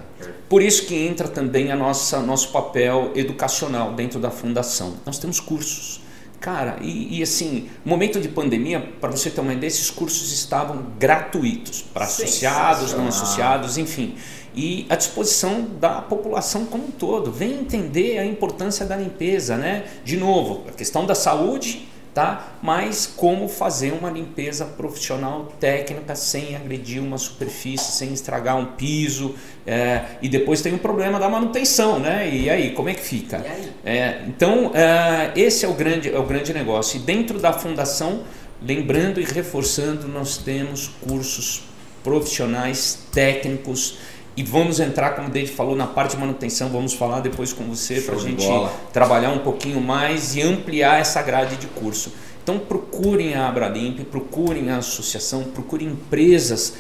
Por 0.50 0.62
isso 0.62 0.86
que 0.86 0.96
entra 0.96 1.28
também 1.28 1.72
a 1.72 1.76
nossa 1.76 2.20
nosso 2.20 2.52
papel 2.52 3.12
educacional 3.16 3.94
dentro 3.94 4.20
da 4.20 4.30
fundação. 4.30 4.96
Nós 5.06 5.18
temos 5.18 5.40
cursos. 5.40 6.02
Cara, 6.40 6.78
e, 6.82 7.20
e 7.20 7.24
assim, 7.24 7.70
momento 7.86 8.20
de 8.20 8.28
pandemia, 8.28 8.82
para 9.00 9.10
você 9.10 9.30
ter 9.30 9.40
uma 9.40 9.54
ideia, 9.54 9.70
esses 9.70 9.90
cursos 9.90 10.34
estavam 10.34 10.88
gratuitos 11.00 11.82
para 11.82 12.04
associados, 12.04 12.92
não 12.92 13.08
associados, 13.08 13.78
enfim. 13.78 14.16
E 14.54 14.86
à 14.90 14.98
disposição 14.98 15.66
da 15.80 16.02
população 16.02 16.66
como 16.66 16.88
um 16.88 16.92
todo. 16.92 17.32
Vem 17.32 17.62
entender 17.62 18.18
a 18.18 18.26
importância 18.26 18.86
da 18.86 18.98
limpeza, 18.98 19.56
né? 19.56 19.86
De 20.04 20.18
novo, 20.18 20.66
a 20.68 20.74
questão 20.74 21.06
da 21.06 21.16
saúde 21.16 21.88
tá? 22.14 22.54
Mas 22.62 23.06
como 23.08 23.48
fazer 23.48 23.92
uma 23.92 24.10
limpeza 24.10 24.66
profissional 24.66 25.52
técnica 25.60 26.16
sem 26.16 26.56
agredir 26.56 27.02
uma 27.02 27.18
superfície, 27.18 27.92
sem 27.92 28.14
estragar 28.14 28.58
um 28.58 28.66
piso, 28.66 29.36
é, 29.66 30.04
e 30.22 30.30
depois 30.30 30.62
tem 30.62 30.74
o 30.74 30.78
problema 30.78 31.20
da 31.20 31.28
manutenção, 31.28 32.00
né? 32.00 32.30
E 32.30 32.50
aí, 32.50 32.72
como 32.72 32.90
é 32.90 32.94
que 32.94 33.02
fica? 33.02 33.44
É, 33.84 34.22
então, 34.28 34.72
é, 34.74 35.32
esse 35.36 35.66
é 35.66 35.68
o 35.68 35.74
grande, 35.74 36.10
é 36.10 36.18
o 36.18 36.24
grande 36.24 36.54
negócio. 36.54 36.98
E 36.98 37.00
dentro 37.00 37.40
da 37.40 37.52
fundação, 37.52 38.24
lembrando 38.62 39.20
e 39.20 39.24
reforçando, 39.24 40.08
nós 40.08 40.38
temos 40.38 40.92
cursos 41.08 41.64
profissionais 42.04 43.00
técnicos 43.12 43.98
e 44.36 44.44
vamos 44.44 44.80
entrar, 44.80 45.12
como 45.12 45.28
o 45.28 45.32
David 45.32 45.52
falou, 45.52 45.76
na 45.76 45.86
parte 45.86 46.16
de 46.16 46.18
manutenção. 46.18 46.70
Vamos 46.70 46.94
falar 46.94 47.20
depois 47.20 47.54
com 47.54 47.64
você 47.66 48.02
para 48.02 48.16
a 48.16 48.20
gente 48.20 48.46
bola. 48.46 48.74
trabalhar 48.92 49.30
um 49.30 49.40
pouquinho 49.40 49.80
mais 49.80 50.36
e 50.36 50.42
ampliar 50.42 51.00
essa 51.00 51.22
grade 51.22 51.58
de 51.58 51.68
curso. 51.68 52.12
Então 52.42 52.60
procurem 52.60 53.36
a 53.36 53.48
Abralimp, 53.48 54.00
procurem 54.06 54.70
a 54.70 54.78
associação, 54.78 55.44
procurem 55.44 55.88
empresas 55.88 56.74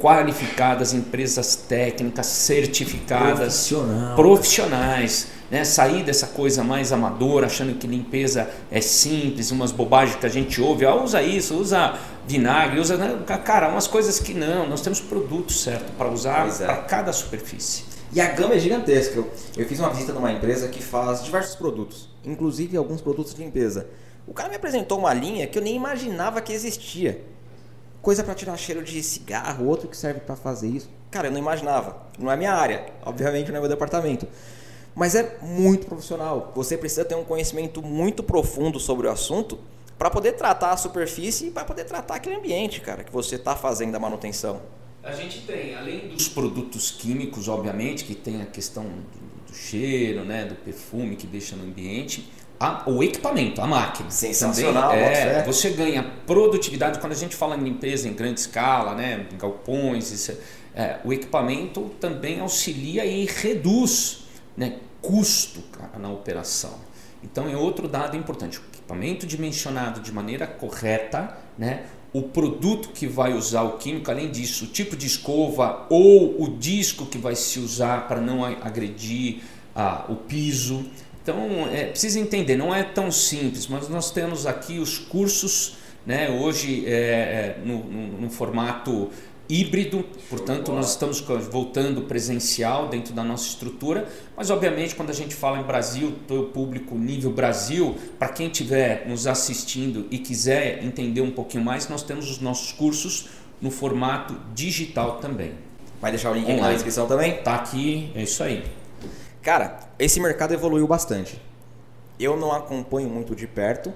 qualificadas, 0.00 0.92
empresas 0.92 1.54
técnicas, 1.54 2.26
certificadas, 2.26 3.70
profissionais 4.16 5.28
né? 5.50 5.64
Sair 5.64 6.04
dessa 6.04 6.28
coisa 6.28 6.62
mais 6.62 6.92
amadora, 6.92 7.46
achando 7.46 7.76
que 7.76 7.86
limpeza 7.86 8.48
é 8.70 8.80
simples, 8.80 9.50
umas 9.50 9.72
bobagens 9.72 10.16
que 10.16 10.24
a 10.24 10.28
gente 10.28 10.60
ouve, 10.60 10.86
ah, 10.86 10.94
usa 10.94 11.22
isso, 11.22 11.56
usa 11.56 11.98
vinagre, 12.26 12.78
usa. 12.78 12.96
Né? 12.96 13.18
Cara, 13.44 13.68
umas 13.68 13.88
coisas 13.88 14.20
que 14.20 14.32
não, 14.32 14.68
nós 14.68 14.80
temos 14.80 15.00
produto 15.00 15.52
certo 15.52 15.92
para 15.98 16.08
usar 16.08 16.48
é. 16.48 16.64
para 16.64 16.76
cada 16.76 17.12
superfície. 17.12 17.84
E 18.12 18.20
a 18.20 18.28
gama 18.32 18.54
é 18.54 18.58
gigantesca. 18.58 19.16
Eu, 19.16 19.30
eu 19.56 19.66
fiz 19.66 19.78
uma 19.78 19.90
visita 19.90 20.12
numa 20.12 20.32
empresa 20.32 20.68
que 20.68 20.82
faz 20.82 21.24
diversos 21.24 21.56
produtos, 21.56 22.08
inclusive 22.24 22.76
alguns 22.76 23.00
produtos 23.00 23.34
de 23.34 23.42
limpeza. 23.42 23.88
O 24.26 24.32
cara 24.32 24.48
me 24.48 24.56
apresentou 24.56 24.98
uma 24.98 25.12
linha 25.12 25.46
que 25.46 25.58
eu 25.58 25.62
nem 25.62 25.74
imaginava 25.74 26.40
que 26.40 26.52
existia. 26.52 27.24
Coisa 28.02 28.24
para 28.24 28.34
tirar 28.34 28.56
cheiro 28.56 28.82
de 28.82 29.02
cigarro, 29.02 29.66
outro 29.66 29.86
que 29.86 29.96
serve 29.96 30.20
para 30.20 30.34
fazer 30.34 30.68
isso. 30.68 30.88
Cara, 31.10 31.28
eu 31.28 31.32
não 31.32 31.38
imaginava. 31.38 31.96
Não 32.18 32.30
é 32.30 32.36
minha 32.36 32.54
área, 32.54 32.86
obviamente 33.04 33.50
não 33.50 33.58
é 33.58 33.60
meu 33.60 33.68
departamento. 33.68 34.26
Mas 34.94 35.14
é 35.14 35.38
muito 35.42 35.86
profissional. 35.86 36.52
Você 36.54 36.78
precisa 36.78 37.04
ter 37.04 37.14
um 37.14 37.24
conhecimento 37.24 37.82
muito 37.82 38.22
profundo 38.22 38.80
sobre 38.80 39.06
o 39.06 39.10
assunto 39.10 39.58
para 39.98 40.08
poder 40.08 40.32
tratar 40.32 40.70
a 40.72 40.76
superfície 40.78 41.48
e 41.48 41.50
para 41.50 41.64
poder 41.64 41.84
tratar 41.84 42.14
aquele 42.14 42.36
ambiente, 42.36 42.80
cara, 42.80 43.04
que 43.04 43.12
você 43.12 43.36
está 43.36 43.54
fazendo 43.54 43.94
a 43.94 43.98
manutenção. 43.98 44.62
A 45.02 45.12
gente 45.12 45.42
tem, 45.42 45.74
além 45.74 46.08
dos 46.08 46.28
produtos 46.28 46.90
químicos, 46.90 47.48
obviamente, 47.48 48.04
que 48.04 48.14
tem 48.14 48.40
a 48.40 48.46
questão 48.46 48.84
do, 48.84 49.50
do 49.50 49.54
cheiro, 49.54 50.24
né, 50.24 50.46
do 50.46 50.54
perfume 50.54 51.16
que 51.16 51.26
deixa 51.26 51.54
no 51.54 51.64
ambiente, 51.64 52.30
a, 52.60 52.82
o 52.86 53.02
equipamento, 53.02 53.62
a 53.62 53.66
máquina. 53.66 54.10
Sensacional. 54.10 54.90
Também, 54.90 55.04
é, 55.06 55.42
você 55.44 55.70
ganha 55.70 56.02
produtividade 56.26 56.98
quando 56.98 57.12
a 57.12 57.16
gente 57.16 57.34
fala 57.34 57.56
em 57.56 57.64
limpeza 57.64 58.06
em 58.06 58.12
grande 58.12 58.40
escala, 58.40 58.94
né, 58.94 59.26
em 59.32 59.38
galpões, 59.38 60.12
isso, 60.12 60.36
é, 60.74 60.98
o 61.02 61.10
equipamento 61.10 61.90
também 61.98 62.38
auxilia 62.38 63.06
e 63.06 63.24
reduz 63.24 64.24
né, 64.54 64.74
custo 65.00 65.62
cara, 65.72 65.98
na 65.98 66.10
operação. 66.10 66.78
Então 67.24 67.48
é 67.48 67.56
outro 67.56 67.88
dado 67.88 68.14
importante. 68.14 68.58
O 68.58 68.62
equipamento 68.72 69.26
dimensionado 69.26 70.00
de 70.00 70.12
maneira 70.12 70.46
correta, 70.46 71.34
né, 71.56 71.84
o 72.12 72.22
produto 72.22 72.90
que 72.90 73.06
vai 73.06 73.32
usar 73.32 73.62
o 73.62 73.78
químico, 73.78 74.10
além 74.10 74.30
disso, 74.30 74.66
o 74.66 74.68
tipo 74.68 74.96
de 74.96 75.06
escova 75.06 75.86
ou 75.88 76.42
o 76.42 76.58
disco 76.58 77.06
que 77.06 77.16
vai 77.16 77.36
se 77.36 77.58
usar 77.58 78.06
para 78.06 78.20
não 78.20 78.44
agredir 78.44 79.42
ah, 79.74 80.04
o 80.08 80.16
piso. 80.16 80.84
Então, 81.30 81.68
é, 81.72 81.86
precisa 81.86 82.18
entender, 82.18 82.56
não 82.56 82.74
é 82.74 82.82
tão 82.82 83.10
simples, 83.10 83.66
mas 83.66 83.88
nós 83.88 84.10
temos 84.10 84.46
aqui 84.46 84.78
os 84.78 84.98
cursos, 84.98 85.76
né, 86.04 86.30
hoje 86.30 86.84
é, 86.86 86.90
é 86.90 87.56
no, 87.64 87.84
no, 87.84 88.20
no 88.22 88.30
formato 88.30 89.10
híbrido, 89.48 90.04
portanto 90.28 90.72
nós 90.72 90.90
estamos 90.90 91.20
voltando 91.20 92.02
presencial 92.02 92.88
dentro 92.88 93.12
da 93.12 93.24
nossa 93.24 93.48
estrutura, 93.48 94.08
mas 94.36 94.48
obviamente 94.50 94.94
quando 94.94 95.10
a 95.10 95.14
gente 95.14 95.34
fala 95.34 95.58
em 95.58 95.64
Brasil, 95.64 96.14
o 96.30 96.42
público 96.44 96.94
nível 96.96 97.32
Brasil, 97.32 97.96
para 98.18 98.28
quem 98.28 98.46
estiver 98.46 99.06
nos 99.08 99.26
assistindo 99.26 100.06
e 100.10 100.18
quiser 100.18 100.84
entender 100.84 101.20
um 101.20 101.30
pouquinho 101.30 101.64
mais, 101.64 101.88
nós 101.88 102.02
temos 102.02 102.30
os 102.30 102.38
nossos 102.38 102.72
cursos 102.72 103.28
no 103.60 103.70
formato 103.70 104.36
digital 104.54 105.18
também. 105.18 105.52
Vai 106.00 106.12
deixar 106.12 106.30
o 106.30 106.34
link 106.34 106.44
Online. 106.44 106.62
na 106.62 106.72
descrição 106.72 107.06
também? 107.06 107.42
Tá 107.42 107.56
aqui, 107.56 108.10
é 108.14 108.22
isso 108.22 108.42
aí. 108.42 108.64
Cara, 109.42 109.80
esse 109.98 110.20
mercado 110.20 110.52
evoluiu 110.52 110.86
bastante. 110.86 111.40
Eu 112.18 112.36
não 112.36 112.52
acompanho 112.52 113.08
muito 113.08 113.34
de 113.34 113.46
perto, 113.46 113.92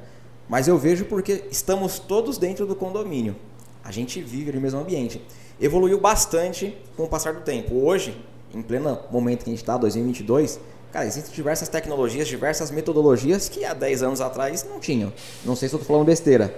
mas 0.48 0.68
eu 0.68 0.78
vejo 0.78 1.04
porque 1.04 1.44
estamos 1.50 1.98
todos 1.98 2.38
dentro 2.38 2.66
do 2.66 2.74
condomínio. 2.74 3.36
A 3.82 3.92
gente 3.92 4.22
vive 4.22 4.52
no 4.52 4.60
mesmo 4.60 4.80
ambiente 4.80 5.20
evoluiu 5.60 6.00
bastante 6.00 6.76
com 6.96 7.04
o 7.04 7.08
passar 7.08 7.34
do 7.34 7.40
tempo. 7.40 7.74
Hoje, 7.74 8.16
em 8.52 8.62
pleno 8.62 8.98
momento 9.10 9.44
que 9.44 9.50
a 9.50 9.52
gente 9.52 9.62
está, 9.62 9.76
2022, 9.76 10.60
cara, 10.92 11.06
existem 11.06 11.32
diversas 11.34 11.68
tecnologias, 11.68 12.28
diversas 12.28 12.70
metodologias 12.70 13.48
que 13.48 13.64
há 13.64 13.74
10 13.74 14.02
anos 14.02 14.20
atrás 14.20 14.64
não 14.68 14.80
tinham. 14.80 15.12
Não 15.44 15.56
sei 15.56 15.68
se 15.68 15.74
eu 15.74 15.78
estou 15.78 15.94
falando 15.94 16.06
besteira. 16.06 16.54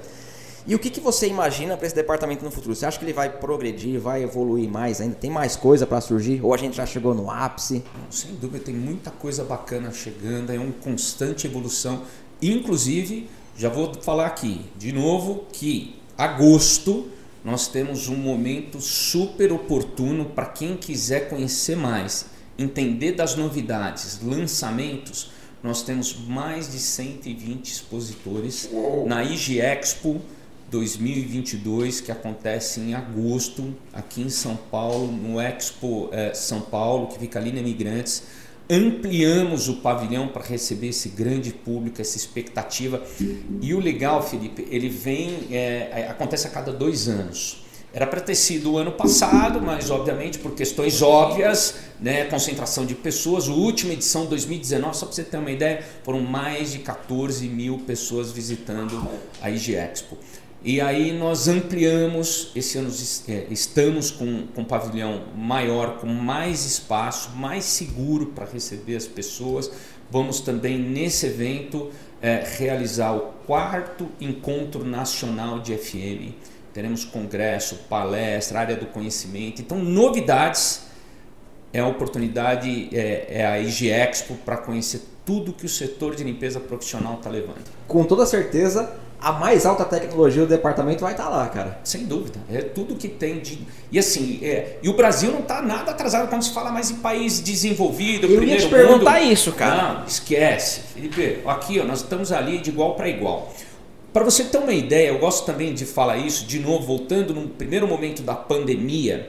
E 0.68 0.74
o 0.74 0.81
que, 0.81 0.90
que 0.90 0.98
você 0.98 1.29
imagina 1.29 1.76
para 1.76 1.87
esse 1.87 1.94
departamento 1.94 2.44
no 2.44 2.50
futuro? 2.50 2.74
Você 2.74 2.85
acha 2.85 2.98
que 2.98 3.05
ele 3.05 3.12
vai 3.12 3.31
progredir, 3.31 4.00
vai 4.00 4.24
evoluir 4.24 4.68
mais 4.68 5.00
ainda? 5.00 5.14
Tem 5.14 5.31
mais 5.31 5.55
coisa 5.55 5.87
para 5.87 6.00
surgir? 6.00 6.40
Ou 6.42 6.52
a 6.52 6.57
gente 6.57 6.76
já 6.76 6.85
chegou 6.85 7.14
no 7.14 7.31
ápice? 7.31 7.85
Sem 8.11 8.35
dúvida, 8.35 8.64
tem 8.64 8.74
muita 8.74 9.12
coisa 9.12 9.44
bacana 9.44 9.92
chegando, 9.92 10.50
é 10.50 10.59
uma 10.59 10.72
constante 10.72 11.46
evolução. 11.46 12.02
Inclusive, 12.42 13.31
já 13.57 13.68
vou 13.68 13.94
falar 14.02 14.26
aqui 14.26 14.66
de 14.76 14.90
novo 14.90 15.44
que 15.52 16.00
agosto 16.18 17.07
nós 17.44 17.68
temos 17.68 18.09
um 18.09 18.16
momento 18.16 18.81
super 18.81 19.52
oportuno 19.52 20.24
para 20.24 20.46
quem 20.46 20.76
quiser 20.76 21.29
conhecer 21.29 21.76
mais, 21.76 22.26
entender 22.59 23.12
das 23.12 23.37
novidades, 23.37 24.18
lançamentos. 24.20 25.31
Nós 25.62 25.83
temos 25.83 26.18
mais 26.26 26.72
de 26.72 26.81
120 26.81 27.70
expositores 27.70 28.68
na 29.07 29.22
IG 29.22 29.61
Expo 29.61 30.20
2022, 30.70 32.00
que 32.00 32.11
acontece 32.11 32.81
em 32.81 32.94
agosto, 32.94 33.74
aqui 33.92 34.22
em 34.22 34.29
São 34.29 34.57
Paulo, 34.57 35.11
no 35.11 35.40
Expo 35.40 36.09
eh, 36.12 36.33
São 36.35 36.61
Paulo, 36.61 37.07
que 37.09 37.18
fica 37.18 37.38
ali 37.38 37.52
na 37.52 37.61
Imigrantes 37.61 38.22
ampliamos 38.68 39.68
o 39.68 39.76
pavilhão 39.76 40.29
para 40.29 40.44
receber 40.44 40.88
esse 40.88 41.09
grande 41.09 41.52
público, 41.52 42.00
essa 42.00 42.16
expectativa. 42.16 43.02
E 43.61 43.72
o 43.72 43.81
legal, 43.81 44.22
Felipe, 44.22 44.66
ele 44.70 44.88
vem, 44.88 45.48
é 45.50 46.07
acontece 46.11 46.46
a 46.46 46.50
cada 46.50 46.72
dois 46.72 47.09
anos. 47.09 47.64
Era 47.92 48.07
para 48.07 48.20
ter 48.20 48.35
sido 48.35 48.72
o 48.72 48.79
ano 48.79 48.92
passado, 48.92 49.59
mas 49.62 49.90
obviamente 49.90 50.38
por 50.38 50.55
questões 50.55 51.00
óbvias, 51.00 51.76
né, 51.98 52.24
concentração 52.24 52.85
de 52.85 52.94
pessoas. 52.94 53.48
A 53.48 53.52
última 53.52 53.94
edição, 53.94 54.26
2019, 54.26 54.94
só 54.94 55.07
para 55.07 55.14
você 55.14 55.24
ter 55.24 55.38
uma 55.38 55.50
ideia, 55.50 55.83
foram 56.02 56.20
mais 56.20 56.72
de 56.72 56.81
14 56.81 57.48
mil 57.48 57.79
pessoas 57.87 58.31
visitando 58.31 59.09
a 59.40 59.48
IG 59.48 59.76
Expo. 59.76 60.18
E 60.64 60.80
aí 60.80 61.12
nós 61.12 61.46
ampliamos, 61.46 62.50
esse 62.56 62.78
ano 62.78 62.90
é, 63.28 63.46
estamos 63.50 64.10
com, 64.10 64.46
com 64.48 64.62
um 64.62 64.64
pavilhão 64.64 65.24
maior, 65.36 65.98
com 65.98 66.06
mais 66.06 66.64
espaço, 66.64 67.30
mais 67.36 67.64
seguro 67.64 68.26
para 68.26 68.46
receber 68.46 68.96
as 68.96 69.06
pessoas. 69.06 69.70
Vamos 70.10 70.40
também 70.40 70.78
nesse 70.78 71.26
evento 71.26 71.90
é, 72.20 72.44
realizar 72.58 73.12
o 73.12 73.20
quarto 73.46 74.08
encontro 74.20 74.84
nacional 74.84 75.60
de 75.60 75.76
FM. 75.76 76.34
Teremos 76.72 77.04
congresso, 77.04 77.76
palestra, 77.88 78.60
área 78.60 78.76
do 78.76 78.86
conhecimento. 78.86 79.62
Então, 79.62 79.78
novidades 79.78 80.86
é 81.72 81.80
a 81.80 81.86
oportunidade, 81.86 82.88
é, 82.92 83.26
é 83.28 83.46
a 83.46 83.60
IG 83.60 83.88
Expo 83.90 84.34
para 84.44 84.56
conhecer 84.56 85.02
tudo 85.24 85.52
que 85.52 85.66
o 85.66 85.68
setor 85.68 86.14
de 86.14 86.24
limpeza 86.24 86.60
profissional 86.60 87.14
está 87.14 87.28
levando. 87.28 87.64
Com 87.86 88.04
toda 88.04 88.24
certeza, 88.24 88.96
a 89.26 89.32
mais 89.32 89.66
alta 89.66 89.84
tecnologia 89.84 90.42
do 90.42 90.48
departamento 90.48 91.00
vai 91.00 91.10
estar 91.10 91.24
tá 91.24 91.28
lá, 91.28 91.48
cara. 91.48 91.80
Sem 91.82 92.04
dúvida. 92.04 92.38
É 92.48 92.62
tudo 92.62 92.94
que 92.94 93.08
tem 93.08 93.40
de. 93.40 93.58
E 93.90 93.98
assim, 93.98 94.38
é... 94.40 94.78
e 94.80 94.88
o 94.88 94.92
Brasil 94.92 95.32
não 95.32 95.40
está 95.40 95.60
nada 95.60 95.90
atrasado 95.90 96.28
quando 96.28 96.42
se 96.44 96.54
fala 96.54 96.70
mais 96.70 96.92
em 96.92 96.98
país 96.98 97.40
desenvolvido. 97.40 98.28
Eu 98.28 98.44
ia 98.44 98.56
te 98.56 98.68
perguntar 98.68 99.20
mundo. 99.20 99.32
isso, 99.32 99.50
cara. 99.50 99.94
Não, 99.94 100.06
esquece. 100.06 100.82
Felipe, 100.94 101.40
aqui 101.44 101.80
ó, 101.80 101.84
nós 101.84 102.02
estamos 102.02 102.30
ali 102.30 102.58
de 102.58 102.70
igual 102.70 102.94
para 102.94 103.08
igual. 103.08 103.52
Para 104.12 104.22
você 104.22 104.44
ter 104.44 104.58
uma 104.58 104.72
ideia, 104.72 105.08
eu 105.08 105.18
gosto 105.18 105.44
também 105.44 105.74
de 105.74 105.84
falar 105.84 106.18
isso, 106.18 106.46
de 106.46 106.60
novo, 106.60 106.86
voltando 106.86 107.34
no 107.34 107.48
primeiro 107.48 107.88
momento 107.88 108.22
da 108.22 108.36
pandemia. 108.36 109.28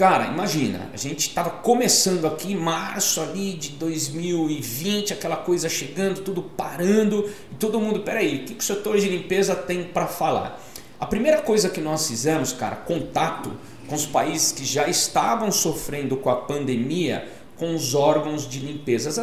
Cara, 0.00 0.28
imagina, 0.28 0.88
a 0.94 0.96
gente 0.96 1.28
estava 1.28 1.50
começando 1.50 2.26
aqui 2.26 2.54
em 2.54 2.56
março 2.56 3.20
ali 3.20 3.52
de 3.52 3.72
2020, 3.72 5.12
aquela 5.12 5.36
coisa 5.36 5.68
chegando, 5.68 6.22
tudo 6.22 6.40
parando, 6.40 7.28
e 7.52 7.54
todo 7.56 7.78
mundo, 7.78 8.00
peraí, 8.00 8.36
o 8.36 8.44
que, 8.46 8.54
que 8.54 8.62
o 8.62 8.66
setor 8.66 8.98
de 8.98 9.10
limpeza 9.10 9.54
tem 9.54 9.84
para 9.84 10.06
falar? 10.06 10.58
A 10.98 11.04
primeira 11.04 11.42
coisa 11.42 11.68
que 11.68 11.82
nós 11.82 12.08
fizemos, 12.08 12.50
cara, 12.50 12.76
contato 12.76 13.52
com 13.86 13.94
os 13.94 14.06
países 14.06 14.52
que 14.52 14.64
já 14.64 14.88
estavam 14.88 15.52
sofrendo 15.52 16.16
com 16.16 16.30
a 16.30 16.36
pandemia, 16.36 17.28
com 17.60 17.74
os 17.74 17.94
órgãos 17.94 18.48
de 18.48 18.58
limpeza. 18.58 19.10
As 19.10 19.18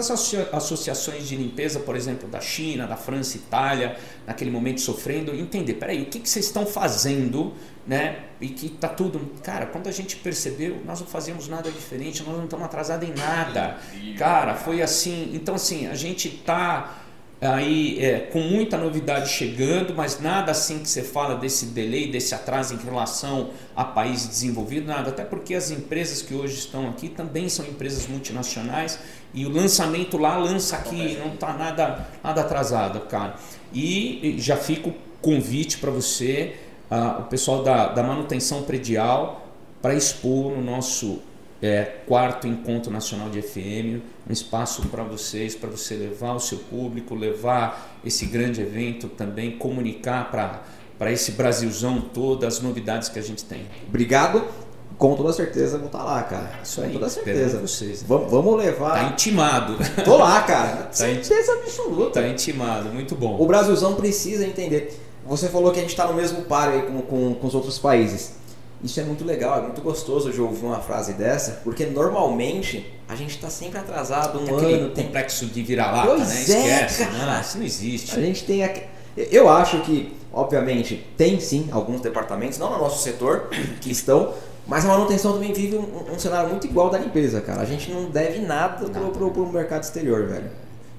associações 0.54 1.28
de 1.28 1.36
limpeza, 1.36 1.80
por 1.80 1.95
exemplo, 1.95 2.30
da 2.30 2.39
China, 2.39 2.86
da 2.86 2.95
França, 2.95 3.36
Itália, 3.36 3.97
naquele 4.28 4.52
momento 4.52 4.80
sofrendo, 4.80 5.34
entender, 5.34 5.73
peraí, 5.73 6.04
o 6.04 6.06
que, 6.06 6.19
que 6.19 6.30
vocês 6.30 6.45
estão 6.45 6.63
fazendo, 6.63 7.56
né? 7.88 8.26
E 8.39 8.50
que 8.50 8.69
tá 8.69 8.89
tudo... 8.89 9.19
Cara, 9.41 9.65
quando 9.65 9.88
a 9.88 9.91
gente 9.91 10.17
percebeu, 10.17 10.80
nós 10.86 11.00
não 11.00 11.08
fazíamos 11.08 11.47
nada 11.47 11.71
diferente, 11.71 12.21
nós 12.21 12.38
não 12.38 12.43
estamos 12.43 12.63
atrasados 12.63 13.10
em 13.10 13.13
nada. 13.15 13.80
Cara, 14.19 14.54
foi 14.54 14.84
assim... 14.84 15.32
Então, 15.34 15.56
assim, 15.56 15.88
a 15.88 15.95
gente 15.95 16.30
tá 16.30 17.07
aí 17.39 18.04
é, 18.04 18.19
com 18.19 18.39
muita 18.39 18.78
novidade 18.78 19.30
chegando, 19.30 19.93
mas 19.93 20.19
nada 20.19 20.52
assim 20.52 20.80
que 20.80 20.89
você 20.89 21.04
fala 21.04 21.36
desse 21.36 21.67
delay, 21.67 22.10
desse 22.12 22.34
atraso 22.34 22.73
em 22.73 22.78
relação 22.78 23.52
a 23.76 23.84
país 23.84 24.28
desenvolvido, 24.28 24.88
nada, 24.88 25.10
até 25.10 25.23
porque 25.23 25.54
as 25.54 25.69
empresas 25.69 26.21
que 26.21 26.34
hoje 26.34 26.58
estão 26.58 26.89
aqui 26.89 27.10
também 27.10 27.47
são 27.47 27.65
empresas 27.65 28.08
multinacionais 28.08 29.00
e 29.34 29.45
o 29.45 29.50
lançamento 29.50 30.17
lá 30.17 30.36
lança 30.38 30.78
aqui, 30.78 31.17
não 31.17 31.34
está 31.34 31.54
nada, 31.54 32.08
nada 32.23 32.41
atrasado, 32.41 33.02
cara. 33.02 33.36
E 33.71 34.36
já 34.39 34.58
fica 34.58 34.89
o 34.89 34.95
convite 35.21 35.78
para 35.78 35.91
você, 35.91 36.56
uh, 36.89 37.21
o 37.21 37.23
pessoal 37.26 37.62
da, 37.62 37.89
da 37.89 38.02
manutenção 38.02 38.63
predial, 38.63 39.47
para 39.82 39.93
expor 39.93 40.52
no 40.52 40.63
nosso 40.63 41.21
é, 41.62 41.84
quarto 42.06 42.48
encontro 42.48 42.91
nacional 42.91 43.30
de 43.30 43.41
FM, 43.41 44.02
um 44.30 44.34
espaço 44.34 44.88
para 44.89 45.04
vocês, 45.04 45.56
para 45.56 45.70
você 45.70 45.96
levar 45.96 46.34
o 46.34 46.39
seu 46.39 46.60
público, 46.60 47.15
levar 47.15 48.00
esse 48.06 48.26
grande 48.26 48.62
evento 48.62 49.08
também, 49.08 49.58
comunicar 49.58 50.30
para 50.30 50.63
para 50.98 51.12
esse 51.12 51.34
Brasilzão 51.34 52.02
todo 52.02 52.46
as 52.46 52.60
novidades 52.60 53.08
que 53.08 53.20
a 53.20 53.22
gente 53.22 53.43
tem. 53.43 53.67
Obrigado. 53.88 54.43
Com 54.98 55.15
toda 55.15 55.32
certeza 55.32 55.78
vou 55.78 55.86
estar 55.86 56.00
tá 56.00 56.04
lá, 56.04 56.24
cara. 56.24 56.50
Isso 56.63 56.82
aí, 56.82 56.88
com 56.88 56.93
toda 56.93 57.10
certeza. 57.10 57.60
Vocês. 57.60 58.02
Vamos, 58.02 58.32
vamos 58.32 58.58
levar. 58.58 58.93
Tá 58.93 59.04
intimado. 59.04 59.78
Tô 60.04 60.17
lá, 60.17 60.41
cara. 60.41 60.88
Tá 60.89 60.93
certeza 60.93 61.54
absoluta. 61.54 62.20
Tá 62.20 62.28
intimado, 62.28 62.89
muito 62.89 63.13
bom. 63.13 63.39
O 63.39 63.46
Brasilzão 63.46 63.93
precisa 63.93 64.43
entender. 64.43 65.00
Você 65.28 65.50
falou 65.50 65.72
que 65.72 65.78
a 65.78 65.82
gente 65.82 65.91
está 65.91 66.08
no 66.08 66.15
mesmo 66.15 66.43
par 66.46 66.70
aí 66.70 66.82
com, 66.84 67.02
com, 67.02 67.36
com 67.36 67.48
os 67.48 67.54
outros 67.54 67.78
países. 67.78 68.38
Isso 68.83 68.99
é 68.99 69.03
muito 69.03 69.25
legal, 69.25 69.57
é 69.57 69.61
muito 69.61 69.81
gostoso 69.81 70.31
de 70.31 70.39
ouvir 70.39 70.65
uma 70.65 70.79
frase 70.79 71.13
dessa, 71.13 71.61
porque 71.63 71.85
normalmente 71.85 72.93
a 73.07 73.15
gente 73.15 73.31
está 73.31 73.49
sempre 73.49 73.79
atrasado 73.79 74.39
um 74.39 74.45
tem 74.45 74.75
ano. 74.75 74.89
Tem 74.91 75.05
complexo 75.05 75.45
de 75.47 75.63
virar-lata, 75.63 76.17
né? 76.17 76.41
Esquece. 76.41 77.03
É, 77.03 77.09
não, 77.09 77.41
isso 77.41 77.57
não 77.57 77.65
existe. 77.65 78.15
A 78.15 78.21
gente 78.21 78.43
tem. 78.45 78.63
Aqui... 78.63 78.83
Eu 79.15 79.49
acho 79.49 79.81
que, 79.81 80.15
obviamente, 80.31 81.07
tem 81.17 81.39
sim 81.39 81.69
alguns 81.71 82.01
departamentos, 82.01 82.59
não 82.59 82.71
no 82.71 82.77
nosso 82.77 83.01
setor, 83.01 83.49
que 83.81 83.91
estão, 83.91 84.33
mas 84.67 84.85
a 84.85 84.89
manutenção 84.89 85.33
também 85.33 85.53
vive 85.53 85.77
um, 85.77 86.13
um 86.13 86.19
cenário 86.19 86.49
muito 86.49 86.67
igual 86.67 86.89
da 86.91 86.99
limpeza, 86.99 87.41
cara. 87.41 87.61
A 87.61 87.65
gente 87.65 87.89
não 87.89 88.11
deve 88.11 88.39
nada, 88.39 88.87
nada. 88.87 88.99
Pro, 88.99 89.11
pro, 89.11 89.31
pro 89.31 89.47
mercado 89.47 89.83
exterior, 89.83 90.27
velho. 90.27 90.51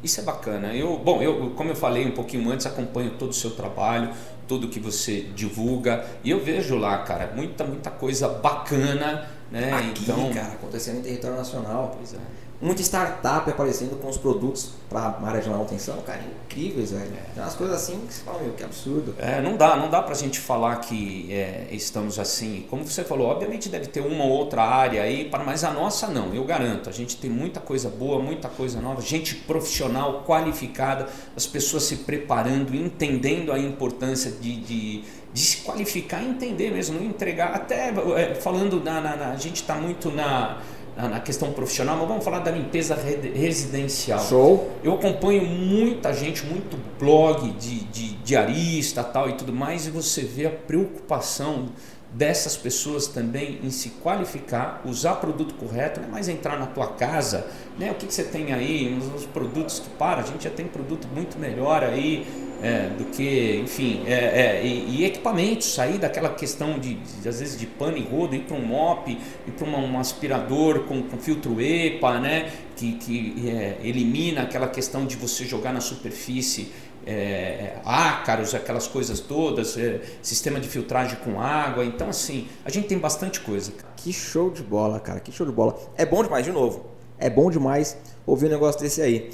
Isso 0.02 0.20
é 0.20 0.22
bacana. 0.22 0.74
Eu, 0.74 0.98
bom, 0.98 1.22
eu, 1.22 1.50
como 1.50 1.70
eu 1.70 1.76
falei 1.76 2.06
um 2.06 2.12
pouquinho 2.12 2.50
antes, 2.50 2.66
acompanho 2.66 3.12
todo 3.18 3.30
o 3.30 3.34
seu 3.34 3.50
trabalho, 3.50 4.10
tudo 4.46 4.68
que 4.68 4.78
você 4.78 5.22
divulga 5.34 6.04
e 6.22 6.30
eu 6.30 6.42
vejo 6.42 6.76
lá, 6.76 6.98
cara, 6.98 7.32
muita 7.34 7.64
muita 7.64 7.90
coisa 7.90 8.28
bacana, 8.28 9.28
né? 9.50 9.72
Aqui, 9.72 10.02
então, 10.02 10.32
cara, 10.32 10.52
acontecendo 10.54 10.98
em 10.98 11.02
território 11.02 11.36
nacional. 11.36 11.94
Pois 11.96 12.14
é 12.14 12.47
muita 12.60 12.82
startup 12.82 13.48
aparecendo 13.48 14.00
com 14.00 14.08
os 14.08 14.16
produtos 14.16 14.70
para 14.88 15.00
a 15.00 15.26
área 15.26 15.40
de 15.40 15.48
manutenção, 15.48 15.98
cara, 16.02 16.20
incríveis, 16.44 16.90
velho. 16.90 17.12
É. 17.14 17.34
Tem 17.34 17.42
umas 17.42 17.54
coisas 17.54 17.76
assim 17.76 18.00
que 18.06 18.14
você 18.14 18.22
fala, 18.22 18.42
meu, 18.42 18.52
que 18.52 18.64
absurdo. 18.64 19.14
É, 19.18 19.40
não 19.40 19.56
dá, 19.56 19.76
não 19.76 19.88
dá 19.88 20.02
pra 20.02 20.14
gente 20.14 20.40
falar 20.40 20.76
que 20.76 21.32
é, 21.32 21.68
estamos 21.70 22.18
assim. 22.18 22.66
Como 22.68 22.84
você 22.84 23.04
falou, 23.04 23.28
obviamente 23.28 23.68
deve 23.68 23.86
ter 23.86 24.00
uma 24.00 24.24
ou 24.24 24.30
outra 24.30 24.62
área 24.62 25.02
aí, 25.02 25.30
mas 25.44 25.62
a 25.62 25.70
nossa 25.70 26.08
não, 26.08 26.34
eu 26.34 26.44
garanto. 26.44 26.88
A 26.88 26.92
gente 26.92 27.16
tem 27.16 27.30
muita 27.30 27.60
coisa 27.60 27.88
boa, 27.88 28.20
muita 28.20 28.48
coisa 28.48 28.80
nova, 28.80 29.00
gente 29.00 29.34
profissional, 29.34 30.24
qualificada, 30.26 31.06
as 31.36 31.46
pessoas 31.46 31.84
se 31.84 31.96
preparando, 31.96 32.74
entendendo 32.74 33.52
a 33.52 33.58
importância 33.58 34.30
de, 34.30 34.56
de 34.56 35.04
de 35.30 35.40
se 35.40 35.58
qualificar 35.58 36.22
e 36.22 36.28
entender 36.28 36.70
mesmo, 36.70 36.98
não 36.98 37.06
entregar. 37.06 37.54
Até 37.54 37.92
é, 38.16 38.34
falando 38.34 38.82
na, 38.82 39.00
na, 39.00 39.16
na 39.16 39.28
a 39.30 39.36
gente 39.36 39.56
está 39.56 39.74
muito 39.74 40.10
na 40.10 40.58
na 41.06 41.20
questão 41.20 41.52
profissional, 41.52 41.96
mas 41.96 42.08
vamos 42.08 42.24
falar 42.24 42.40
da 42.40 42.50
limpeza 42.50 42.96
residencial. 43.34 44.18
Show. 44.18 44.70
Eu 44.82 44.94
acompanho 44.94 45.46
muita 45.46 46.12
gente, 46.12 46.44
muito 46.44 46.76
blog 46.98 47.52
de, 47.52 47.84
de 47.84 48.14
diarista 48.16 49.04
tal 49.04 49.28
e 49.28 49.34
tudo 49.34 49.52
mais, 49.52 49.86
e 49.86 49.90
você 49.90 50.22
vê 50.22 50.46
a 50.46 50.50
preocupação 50.50 51.68
dessas 52.12 52.56
pessoas 52.56 53.06
também 53.06 53.60
em 53.62 53.70
se 53.70 53.90
qualificar, 53.90 54.80
usar 54.84 55.16
produto 55.16 55.54
correto, 55.54 56.00
não 56.00 56.08
é 56.08 56.10
mais 56.10 56.28
entrar 56.28 56.58
na 56.58 56.66
tua 56.66 56.88
casa, 56.88 57.46
né? 57.78 57.90
O 57.90 57.94
que, 57.94 58.06
que 58.06 58.14
você 58.14 58.24
tem 58.24 58.52
aí, 58.52 58.98
os 59.14 59.26
produtos 59.26 59.78
que 59.78 59.90
para, 59.90 60.22
a 60.22 60.24
gente 60.24 60.44
já 60.44 60.50
tem 60.50 60.66
produto 60.66 61.06
muito 61.14 61.38
melhor 61.38 61.84
aí, 61.84 62.26
é, 62.62 62.88
do 62.88 63.04
que, 63.04 63.60
enfim, 63.62 64.02
é, 64.06 64.12
é, 64.12 64.66
e, 64.66 65.00
e, 65.00 65.04
equipamentos, 65.04 65.72
sair 65.72 65.98
daquela 65.98 66.30
questão 66.30 66.78
de, 66.78 66.94
de, 66.94 67.28
às 67.28 67.38
vezes 67.40 67.58
de 67.58 67.66
pano 67.66 67.96
e 67.96 68.02
rodo, 68.02 68.34
ir 68.34 68.40
para 68.40 68.56
um 68.56 68.64
mop, 68.64 69.10
ir 69.10 69.50
para 69.52 69.68
um 69.68 69.98
aspirador 69.98 70.80
com, 70.80 71.02
com, 71.02 71.18
filtro 71.18 71.60
EPA, 71.60 72.18
né, 72.18 72.50
que, 72.76 72.94
que 72.94 73.48
é, 73.48 73.78
elimina 73.82 74.42
aquela 74.42 74.68
questão 74.68 75.06
de 75.06 75.16
você 75.16 75.44
jogar 75.44 75.72
na 75.72 75.80
superfície 75.80 76.72
é, 77.06 77.76
ácaros, 77.84 78.54
aquelas 78.54 78.88
coisas 78.88 79.20
todas, 79.20 79.78
é, 79.78 80.00
sistema 80.20 80.58
de 80.58 80.68
filtragem 80.68 81.16
com 81.24 81.40
água, 81.40 81.84
então 81.84 82.08
assim, 82.08 82.48
a 82.64 82.70
gente 82.70 82.88
tem 82.88 82.98
bastante 82.98 83.40
coisa. 83.40 83.72
Que 83.96 84.12
show 84.12 84.50
de 84.50 84.62
bola, 84.62 84.98
cara, 84.98 85.20
que 85.20 85.30
show 85.30 85.46
de 85.46 85.52
bola. 85.52 85.78
É 85.96 86.04
bom 86.04 86.22
demais, 86.22 86.44
de 86.44 86.52
novo, 86.52 86.86
é 87.18 87.30
bom 87.30 87.50
demais 87.50 87.96
ouvir 88.26 88.46
um 88.46 88.50
negócio 88.50 88.80
desse 88.80 89.00
aí. 89.00 89.30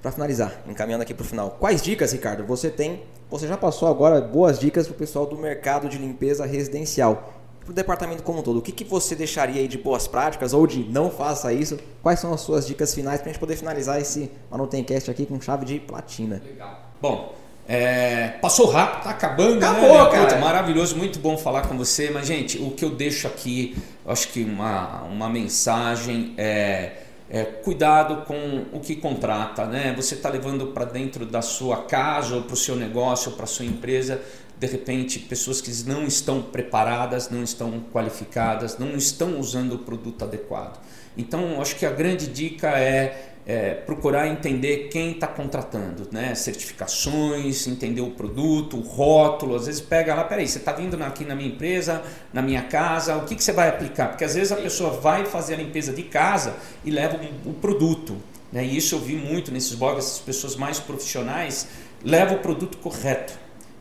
Para 0.00 0.12
finalizar, 0.12 0.62
encaminhando 0.68 1.02
aqui 1.02 1.12
para 1.12 1.24
o 1.24 1.26
final, 1.26 1.56
quais 1.58 1.82
dicas, 1.82 2.12
Ricardo, 2.12 2.44
você 2.44 2.70
tem? 2.70 3.02
Você 3.30 3.48
já 3.48 3.56
passou 3.56 3.88
agora 3.88 4.20
boas 4.20 4.58
dicas 4.58 4.86
para 4.86 4.94
o 4.94 4.96
pessoal 4.96 5.26
do 5.26 5.36
mercado 5.36 5.88
de 5.88 5.98
limpeza 5.98 6.46
residencial. 6.46 7.34
Para 7.60 7.72
o 7.72 7.74
departamento 7.74 8.22
como 8.22 8.38
um 8.38 8.42
todo, 8.42 8.60
o 8.60 8.62
que, 8.62 8.72
que 8.72 8.84
você 8.84 9.16
deixaria 9.16 9.60
aí 9.60 9.68
de 9.68 9.76
boas 9.76 10.06
práticas 10.06 10.54
ou 10.54 10.66
de 10.66 10.84
não 10.84 11.10
faça 11.10 11.52
isso? 11.52 11.78
Quais 12.02 12.20
são 12.20 12.32
as 12.32 12.40
suas 12.40 12.66
dicas 12.66 12.94
finais 12.94 13.20
para 13.20 13.28
a 13.28 13.32
gente 13.32 13.40
poder 13.40 13.56
finalizar 13.56 14.00
esse 14.00 14.30
Manutencast 14.50 15.10
aqui 15.10 15.26
com 15.26 15.38
chave 15.40 15.66
de 15.66 15.80
platina? 15.80 16.40
Legal. 16.44 16.80
Bom, 17.02 17.34
é, 17.66 18.28
passou 18.40 18.66
rápido, 18.66 19.02
tá 19.02 19.10
acabando, 19.10 19.60
né, 19.60 19.66
Acabou, 19.66 20.04
né? 20.04 20.10
Cara. 20.10 20.24
Puta, 20.24 20.36
maravilhoso, 20.38 20.96
muito 20.96 21.18
bom 21.18 21.36
falar 21.36 21.68
com 21.68 21.76
você. 21.76 22.08
Mas, 22.08 22.26
gente, 22.26 22.56
o 22.56 22.70
que 22.70 22.84
eu 22.84 22.90
deixo 22.90 23.26
aqui, 23.26 23.76
acho 24.06 24.28
que 24.28 24.42
uma, 24.42 25.02
uma 25.02 25.28
mensagem 25.28 26.32
é 26.38 26.92
é, 27.30 27.44
cuidado 27.44 28.24
com 28.24 28.66
o 28.72 28.80
que 28.80 28.96
contrata, 28.96 29.66
né? 29.66 29.92
Você 29.96 30.14
está 30.14 30.30
levando 30.30 30.68
para 30.68 30.84
dentro 30.84 31.26
da 31.26 31.42
sua 31.42 31.84
casa 31.84 32.36
ou 32.36 32.42
para 32.42 32.54
o 32.54 32.56
seu 32.56 32.74
negócio 32.74 33.30
ou 33.30 33.36
para 33.36 33.46
sua 33.46 33.66
empresa, 33.66 34.20
de 34.58 34.66
repente, 34.66 35.20
pessoas 35.20 35.60
que 35.60 35.70
não 35.88 36.04
estão 36.04 36.42
preparadas, 36.42 37.30
não 37.30 37.42
estão 37.42 37.80
qualificadas, 37.92 38.78
não 38.78 38.96
estão 38.96 39.38
usando 39.38 39.74
o 39.74 39.78
produto 39.78 40.24
adequado. 40.24 40.80
Então, 41.16 41.60
acho 41.60 41.76
que 41.76 41.86
a 41.86 41.90
grande 41.90 42.26
dica 42.26 42.68
é 42.70 43.34
é, 43.48 43.72
procurar 43.72 44.28
entender 44.28 44.88
quem 44.90 45.12
está 45.12 45.26
contratando, 45.26 46.06
né? 46.12 46.34
certificações, 46.34 47.66
entender 47.66 48.02
o 48.02 48.10
produto, 48.10 48.76
o 48.76 48.82
rótulo. 48.82 49.56
Às 49.56 49.64
vezes 49.64 49.80
pega 49.80 50.14
lá, 50.14 50.22
peraí, 50.24 50.46
você 50.46 50.58
está 50.58 50.70
vindo 50.70 51.02
aqui 51.02 51.24
na 51.24 51.34
minha 51.34 51.48
empresa, 51.48 52.02
na 52.30 52.42
minha 52.42 52.62
casa, 52.64 53.16
o 53.16 53.24
que, 53.24 53.34
que 53.34 53.42
você 53.42 53.52
vai 53.52 53.70
aplicar? 53.70 54.08
Porque 54.08 54.22
às 54.22 54.34
vezes 54.34 54.52
a 54.52 54.56
pessoa 54.56 54.90
vai 54.90 55.24
fazer 55.24 55.54
a 55.54 55.56
limpeza 55.56 55.94
de 55.94 56.02
casa 56.02 56.56
e 56.84 56.90
leva 56.90 57.18
o, 57.46 57.50
o 57.50 57.54
produto. 57.54 58.18
Né? 58.52 58.66
E 58.66 58.76
isso 58.76 58.94
eu 58.94 58.98
vi 58.98 59.16
muito 59.16 59.50
nesses 59.50 59.74
blogs, 59.74 60.04
essas 60.04 60.20
pessoas 60.20 60.54
mais 60.54 60.78
profissionais 60.78 61.68
levam 62.04 62.36
o 62.36 62.40
produto 62.40 62.76
correto. 62.76 63.32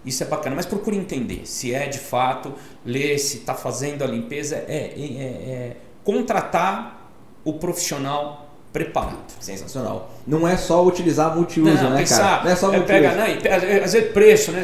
Isso 0.06 0.24
é 0.24 0.26
bacana, 0.26 0.56
mas 0.56 0.66
procure 0.66 0.96
entender 0.96 1.42
se 1.46 1.74
é 1.74 1.88
de 1.88 2.00
fato, 2.00 2.54
ler 2.86 3.20
se 3.20 3.40
está 3.40 3.54
fazendo 3.54 4.02
a 4.02 4.08
limpeza, 4.08 4.56
é, 4.56 4.94
é, 4.96 5.24
é 5.24 5.78
contratar 6.06 7.12
o 7.44 7.56
profissional 7.56 8.47
preparado. 8.78 9.34
Sensacional. 9.40 10.12
Não 10.26 10.48
é 10.48 10.56
só 10.56 10.86
utilizar 10.86 11.36
multiuso, 11.36 11.74
não, 11.84 11.90
né, 11.90 11.98
pensar, 11.98 12.20
cara? 12.20 12.44
Não 12.44 12.52
é 12.52 12.56
só 12.56 12.68
multiuso. 12.68 12.88
Pega, 12.88 13.16
não, 13.16 13.84
às 13.84 13.94
vezes 13.94 14.12
preço, 14.12 14.52
né? 14.52 14.62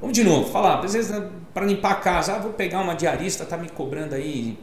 Vamos 0.00 0.14
de 0.14 0.22
novo, 0.22 0.50
falar, 0.50 0.84
às 0.84 0.92
vezes 0.92 1.10
né, 1.10 1.26
para 1.54 1.64
limpar 1.64 1.92
a 1.92 1.94
casa, 1.94 2.34
ah, 2.34 2.38
vou 2.38 2.52
pegar 2.52 2.82
uma 2.82 2.94
diarista, 2.94 3.46
tá 3.46 3.56
me 3.56 3.70
cobrando 3.70 4.14
aí 4.14 4.58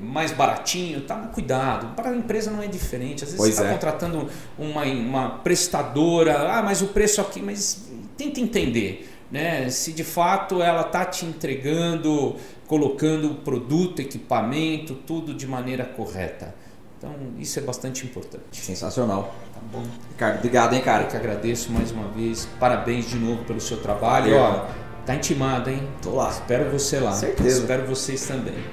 mais 0.00 0.32
baratinho, 0.32 1.02
tá? 1.02 1.14
Cuidado, 1.32 1.94
para 1.94 2.10
a 2.10 2.16
empresa 2.16 2.50
não 2.50 2.60
é 2.60 2.66
diferente. 2.66 3.22
Às 3.22 3.30
vezes 3.30 3.36
pois 3.36 3.54
você 3.54 3.60
está 3.60 3.70
é. 3.70 3.72
contratando 3.72 4.28
uma, 4.58 4.82
uma 4.82 5.30
prestadora, 5.30 6.50
ah, 6.50 6.62
mas 6.62 6.82
o 6.82 6.88
preço 6.88 7.20
aqui, 7.20 7.40
mas 7.40 7.88
tenta 8.16 8.40
entender. 8.40 9.08
Né? 9.30 9.68
Se 9.70 9.92
de 9.92 10.04
fato 10.04 10.62
ela 10.62 10.82
está 10.82 11.04
te 11.04 11.24
entregando, 11.26 12.36
colocando 12.66 13.32
o 13.32 13.34
produto, 13.36 14.00
equipamento, 14.00 14.94
tudo 14.94 15.34
de 15.34 15.46
maneira 15.46 15.84
correta. 15.84 16.54
Então, 16.98 17.10
isso 17.38 17.58
é 17.58 17.62
bastante 17.62 18.06
importante. 18.06 18.42
Sensacional. 18.52 19.34
Tá 19.52 19.60
bom. 19.70 19.82
Ricardo, 20.10 20.38
obrigado, 20.38 20.74
hein, 20.74 20.80
cara? 20.80 21.04
Eu 21.04 21.08
que 21.08 21.16
agradeço 21.16 21.70
mais 21.70 21.90
uma 21.90 22.08
vez. 22.08 22.48
Parabéns 22.58 23.08
de 23.08 23.16
novo 23.16 23.44
pelo 23.44 23.60
seu 23.60 23.76
trabalho. 23.78 24.32
Valeu. 24.32 24.40
Ó, 24.40 24.66
tá 25.04 25.14
intimado, 25.14 25.68
hein? 25.68 25.86
Tô 26.02 26.14
lá. 26.14 26.30
Espero 26.30 26.70
você 26.70 26.98
lá. 26.98 27.12
Certeza. 27.12 27.60
Espero 27.60 27.86
vocês 27.86 28.26
também. 28.26 28.64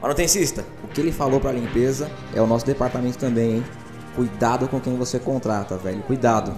Manutencista, 0.00 0.64
o 0.84 0.88
que 0.88 1.00
ele 1.00 1.10
falou 1.10 1.40
para 1.40 1.50
limpeza 1.50 2.10
é 2.34 2.40
o 2.40 2.46
nosso 2.46 2.64
departamento 2.64 3.18
também, 3.18 3.56
hein? 3.56 3.64
Cuidado 4.14 4.68
com 4.68 4.78
quem 4.78 4.96
você 4.96 5.18
contrata, 5.18 5.76
velho. 5.76 6.02
Cuidado. 6.02 6.54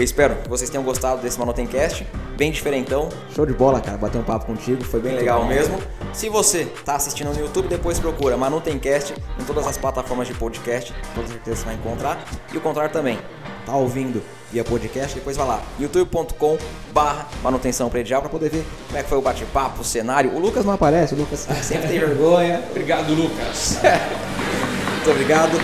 Eu 0.00 0.04
espero 0.04 0.34
que 0.36 0.48
vocês 0.48 0.70
tenham 0.70 0.82
gostado 0.82 1.20
desse 1.20 1.38
Manutencast. 1.38 2.06
Bem 2.34 2.50
diferentão. 2.50 3.10
Show 3.34 3.44
de 3.44 3.52
bola, 3.52 3.82
cara. 3.82 3.98
Bater 3.98 4.16
um 4.16 4.24
papo 4.24 4.46
contigo. 4.46 4.82
Foi 4.82 4.98
bem 4.98 5.14
legal 5.14 5.44
mesmo. 5.44 5.78
Se 6.14 6.30
você 6.30 6.62
está 6.62 6.94
assistindo 6.94 7.30
no 7.30 7.38
YouTube, 7.38 7.68
depois 7.68 7.98
procura 7.98 8.34
Manutencast 8.34 9.12
em 9.38 9.44
todas 9.44 9.66
as 9.66 9.76
plataformas 9.76 10.26
de 10.26 10.32
podcast. 10.32 10.94
Com 11.14 11.26
certeza 11.26 11.56
você 11.58 11.64
vai 11.66 11.74
encontrar. 11.74 12.24
E 12.50 12.56
o 12.56 12.62
contrário 12.62 12.90
também. 12.90 13.18
Tá 13.66 13.76
ouvindo 13.76 14.22
via 14.50 14.64
podcast, 14.64 15.14
depois 15.14 15.36
vai 15.36 15.46
lá, 15.46 15.62
youtube.com 15.78 16.56
barra 16.94 17.28
manutenção 17.42 17.90
predial 17.90 18.22
para 18.22 18.30
poder 18.30 18.48
ver 18.48 18.64
como 18.86 18.98
é 18.98 19.02
que 19.02 19.08
foi 19.08 19.18
o 19.18 19.22
bate-papo, 19.22 19.82
o 19.82 19.84
cenário. 19.84 20.34
O 20.34 20.38
Lucas 20.40 20.64
não 20.64 20.72
aparece, 20.72 21.12
o 21.14 21.18
Lucas 21.18 21.40
sempre 21.62 21.88
tem 21.88 22.00
vergonha. 22.00 22.64
Obrigado, 22.70 23.12
Lucas. 23.12 23.78
Muito 24.96 25.10
obrigado. 25.10 25.60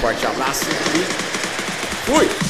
Forte 0.00 0.24
abraço 0.24 0.66
e 0.70 2.08
fui! 2.08 2.49